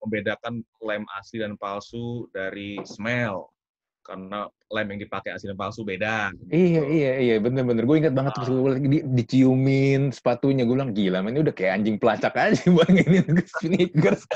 [0.00, 3.52] membedakan lem asli dan palsu dari smell
[4.00, 6.32] karena lem yang dipakai asli dan palsu beda.
[6.34, 6.50] Gitu.
[6.50, 11.22] Iya iya iya bener-bener gue ingat banget terus gue di, diciumin sepatunya gue bilang gila
[11.26, 13.18] ini udah kayak anjing pelacak aja bang ini
[13.60, 14.24] sneakers.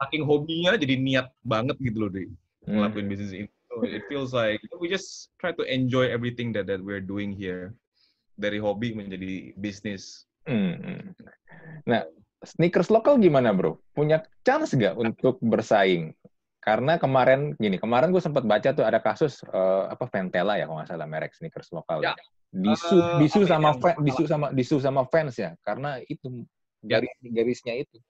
[0.00, 2.28] Saking hobinya jadi niat banget gitu loh deh
[2.68, 2.74] hmm.
[2.76, 3.48] ngelakuin bisnis ini.
[3.74, 7.74] So it feels like we just try to enjoy everything that that we're doing here
[8.38, 10.26] dari hobi menjadi bisnis.
[10.46, 10.78] Hmm.
[10.78, 11.02] hmm.
[11.88, 12.04] Nah,
[12.44, 13.80] sneakers lokal gimana bro?
[13.96, 16.12] Punya chance nggak untuk bersaing?
[16.64, 20.80] Karena kemarin gini, kemarin gue sempat baca tuh ada kasus uh, apa Ventela ya kalau
[20.80, 22.16] nggak salah merek sneakers lokal ya.
[22.48, 26.48] Disu, uh, disu sama fan, disu sama disu sama fans ya, karena itu
[26.80, 28.00] garis garisnya itu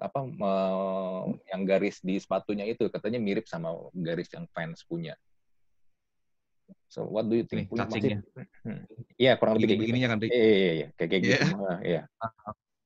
[0.00, 5.12] apa uh, yang garis di sepatunya itu katanya mirip sama garis yang fans punya.
[6.88, 7.68] So what do you think?
[7.68, 8.22] Ini, masih,
[8.64, 8.80] hmm.
[9.20, 10.18] Iya kurang lebih kayak begininya kan.
[10.24, 11.32] Iya iya iya kayak kayak yeah.
[11.36, 11.46] gitu.
[11.84, 12.02] Iya.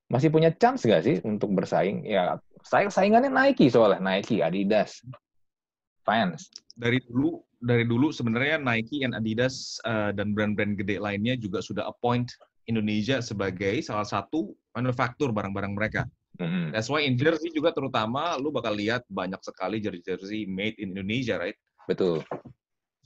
[0.09, 2.09] Masih punya chance gak sih untuk bersaing?
[2.09, 5.01] Ya saya saingannya Nike soalnya Nike, Adidas,
[6.05, 6.53] fans.
[6.77, 11.89] Dari dulu dari dulu sebenarnya Nike dan Adidas uh, dan brand-brand gede lainnya juga sudah
[11.89, 12.29] appoint
[12.69, 16.05] Indonesia sebagai salah satu manufaktur barang-barang mereka.
[16.39, 16.77] Mm-hmm.
[16.77, 21.41] That's why in jersey juga terutama lu bakal lihat banyak sekali jersey-jersey made in Indonesia,
[21.41, 21.57] right?
[21.89, 22.23] Betul.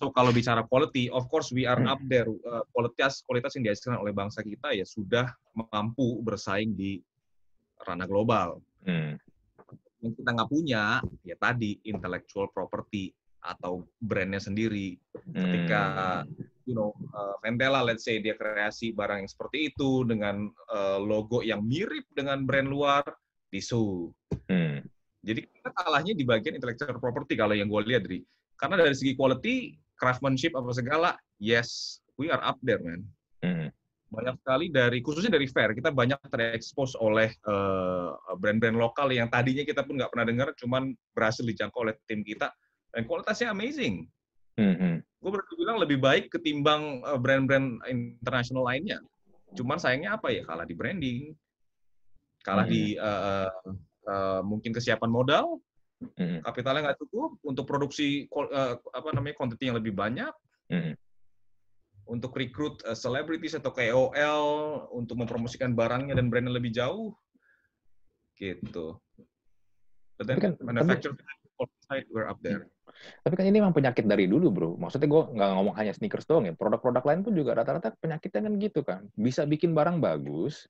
[0.03, 2.27] So kalau bicara quality, of course we are up there.
[2.27, 6.99] Uh, kualitas kualitas yang dihasilkan oleh bangsa kita ya sudah mampu bersaing di
[7.87, 8.59] ranah global.
[8.83, 9.17] Hmm
[10.03, 10.84] yang kita nggak punya
[11.22, 14.98] ya tadi intellectual property atau brandnya sendiri.
[15.34, 15.82] Ketika
[16.26, 16.66] hmm.
[16.66, 21.42] you know uh, Ventela let's say dia kreasi barang yang seperti itu dengan uh, logo
[21.42, 23.03] yang mirip dengan brand luar
[23.53, 24.09] disu
[24.48, 24.80] hmm.
[25.20, 28.24] jadi kita kalahnya di bagian intellectual property kalau yang gue lihat dari
[28.57, 33.05] karena dari segi quality craftsmanship apa segala yes we are up there man.
[33.44, 33.68] Hmm
[34.13, 39.65] banyak sekali dari khususnya dari fair kita banyak terekspos oleh uh, brand-brand lokal yang tadinya
[39.65, 42.53] kita pun nggak pernah dengar cuman berhasil dijangkau oleh tim kita
[42.93, 44.05] dan kualitasnya amazing.
[44.61, 44.95] Mm-hmm.
[45.01, 49.01] Gue berarti bilang lebih baik ketimbang uh, brand-brand internasional lainnya.
[49.57, 51.33] Cuman sayangnya apa ya kalah di branding,
[52.45, 52.93] kalah mm-hmm.
[52.93, 53.49] di uh,
[54.13, 55.57] uh, mungkin kesiapan modal,
[56.21, 56.45] mm-hmm.
[56.45, 60.33] kapitalnya nggak cukup untuk produksi uh, apa namanya konten yang lebih banyak.
[60.69, 61.12] Mm-hmm
[62.13, 64.47] untuk rekrut uh, celebrities atau KOL
[64.93, 67.17] untuk mempromosikan barangnya dan brandnya lebih jauh
[68.37, 69.01] gitu.
[70.21, 71.17] But then kan, manufacturer
[71.89, 72.69] side we're up there.
[73.25, 74.71] Tapi kan ini memang penyakit dari dulu, bro.
[74.77, 76.53] Maksudnya gue nggak ngomong hanya sneakers doang ya.
[76.53, 79.01] Produk-produk lain pun juga rata-rata penyakitnya kan gitu kan.
[79.17, 80.69] Bisa bikin barang bagus,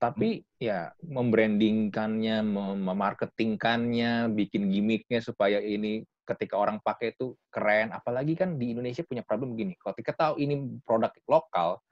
[0.00, 0.64] tapi hmm.
[0.64, 2.40] ya membrandingkannya,
[2.80, 7.90] memarketingkannya, bikin gimmicknya supaya ini ketika orang pakai itu keren.
[7.90, 9.74] Apalagi kan di Indonesia punya problem gini.
[9.76, 11.82] Ketika tahu ini produk lokal,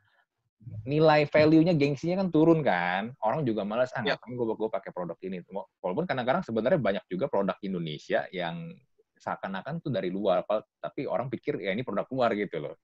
[0.87, 3.15] nilai value-nya, gengsinya kan turun kan.
[3.23, 5.43] Orang juga malas, ah ngapain gue, gue pakai produk ini.
[5.83, 8.75] Walaupun kadang-kadang sebenarnya banyak juga produk Indonesia yang
[9.19, 10.47] seakan-akan tuh dari luar,
[10.79, 12.75] tapi orang pikir ya ini produk luar gitu loh.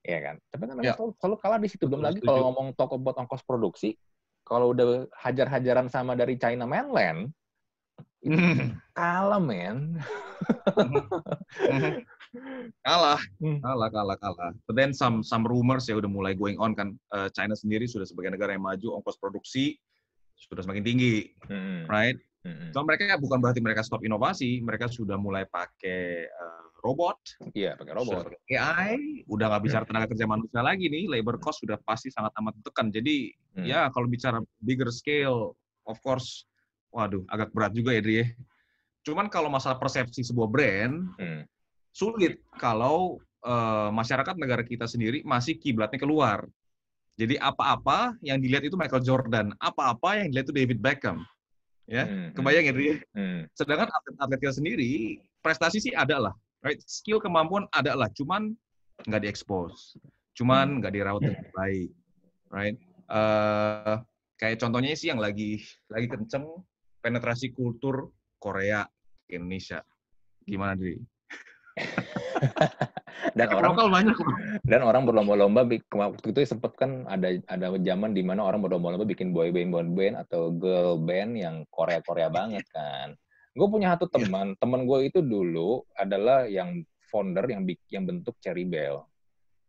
[0.00, 0.36] Iya kan?
[0.48, 0.94] Tapi kan ya.
[0.96, 1.84] selalu, selalu kalah di situ.
[1.84, 3.92] Belum lagi kalau ngomong toko buat ongkos produksi,
[4.46, 7.28] kalau udah hajar-hajaran sama dari China mainland,
[8.28, 8.76] Hmm.
[8.92, 9.96] kalah men
[10.76, 11.00] hmm.
[12.86, 13.58] kalah hmm.
[13.64, 17.32] kalah kalah kalah but then some some rumors ya udah mulai going on kan uh,
[17.32, 19.80] China sendiri sudah sebagai negara yang maju ongkos produksi
[20.36, 21.88] sudah semakin tinggi hmm.
[21.88, 22.68] right hmm.
[22.76, 27.16] so mereka bukan berarti mereka stop inovasi mereka sudah mulai pakai uh, robot
[27.56, 31.64] iya pakai robot pakai AI udah nggak bicara tenaga kerja manusia lagi nih labor cost
[31.64, 33.64] sudah pasti sangat amat tekan jadi hmm.
[33.64, 35.56] ya kalau bicara bigger scale
[35.88, 36.47] of course
[36.92, 38.26] waduh agak berat juga ya Dri ya.
[39.06, 41.42] Cuman kalau masalah persepsi sebuah brand, hmm.
[41.94, 46.44] sulit kalau uh, masyarakat negara kita sendiri masih kiblatnya keluar.
[47.18, 51.26] Jadi apa-apa yang dilihat itu Michael Jordan, apa-apa yang dilihat itu David Beckham.
[51.88, 52.36] Ya, hmm.
[52.36, 52.86] kebayang ya Dri?
[52.86, 52.96] Ya?
[53.16, 53.40] Hmm.
[53.56, 54.92] Sedangkan atlet-atlet kita sendiri
[55.40, 56.76] prestasi sih ada lah, right?
[56.84, 58.52] Skill kemampuan ada lah, cuman
[59.08, 59.96] nggak diekspos,
[60.36, 60.76] cuman hmm.
[60.84, 61.00] nggak hmm.
[61.00, 61.90] dirawat dengan baik,
[62.52, 62.76] right?
[63.08, 64.04] Uh,
[64.36, 66.44] kayak contohnya sih yang lagi lagi kenceng
[67.00, 68.86] penetrasi kultur Korea
[69.26, 69.82] ke Indonesia.
[70.44, 70.96] Gimana, Dri?
[73.38, 74.16] dan orang banyak
[74.66, 79.34] dan orang berlomba-lomba waktu itu sempat kan ada ada zaman di mana orang berlomba-lomba bikin
[79.34, 83.14] boy band boy band atau girl band yang Korea Korea banget kan
[83.58, 84.14] gue punya satu iya.
[84.22, 84.58] teman yeah.
[84.62, 89.02] teman gue itu dulu adalah yang founder yang yang bentuk Cherry Bell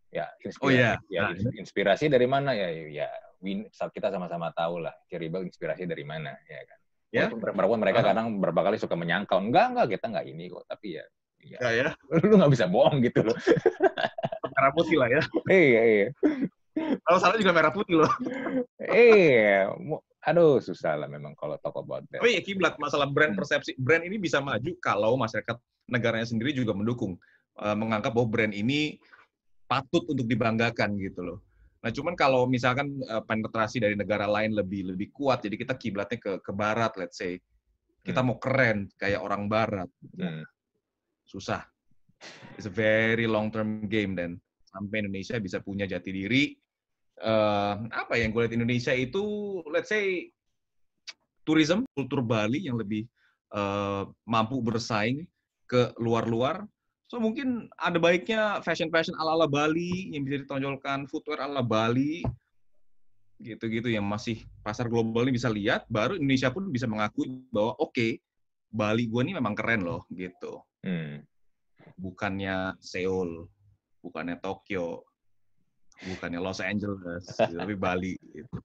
[0.10, 0.98] ya inspirasi oh, yeah.
[1.10, 3.10] ya nah, inspirasi dari mana ya ya
[3.94, 6.79] kita sama-sama tahu lah Cherry Bell inspirasi dari mana ya kan
[7.10, 7.26] Ya.
[7.34, 11.06] Walaupun mereka kadang beberapa kali suka menyangkal, enggak enggak kita enggak ini kok, tapi ya,
[11.42, 11.88] ya, ya, ya.
[12.30, 13.38] lu nggak bisa bohong gitu loh.
[14.46, 15.22] Perkara putih lah ya.
[15.50, 16.08] iya iya.
[16.78, 18.12] Kalau salah juga merah putih loh.
[18.78, 19.66] eh,
[20.22, 22.22] aduh susah lah memang kalau talk about that.
[22.22, 23.42] Oh iya kiblat masalah brand Hmm.
[23.42, 23.74] persepsi.
[23.76, 25.58] Brand ini bisa maju kalau masyarakat
[25.90, 27.18] negaranya sendiri juga mendukung,
[27.60, 29.04] Eh, menganggap bahwa brand ini
[29.68, 31.38] patut untuk dibanggakan gitu loh.
[31.80, 36.20] Nah cuman kalau misalkan eh, penetrasi dari negara lain lebih lebih kuat, jadi kita kiblatnya
[36.20, 37.40] ke ke barat, let's say,
[38.04, 38.36] kita Hmm.
[38.36, 40.44] mau keren kayak orang barat, Hmm.
[41.24, 41.64] susah.
[42.60, 44.36] It's a very long term game dan
[44.68, 46.52] sampai Indonesia bisa punya jati diri.
[47.20, 49.24] Eh, apa yang gue lihat Indonesia itu,
[49.72, 50.32] let's say,
[51.44, 53.08] tourism, kultur Bali yang lebih
[53.50, 55.26] eh, mampu bersaing
[55.66, 56.70] ke luar-luar.
[57.10, 62.22] So mungkin ada baiknya fashion-fashion ala-ala Bali yang bisa ditonjolkan, footwear ala Bali,
[63.42, 68.22] gitu-gitu yang masih pasar global ini bisa lihat, baru Indonesia pun bisa mengakui bahwa oke,
[68.70, 71.20] Bali gue ini memang keren loh, gitu Hmm.
[72.00, 73.50] bukannya Seoul,
[74.00, 75.04] bukannya Tokyo,
[76.06, 78.16] bukannya Los Angeles, gitu, tapi Bali.
[78.22, 78.56] Gitu.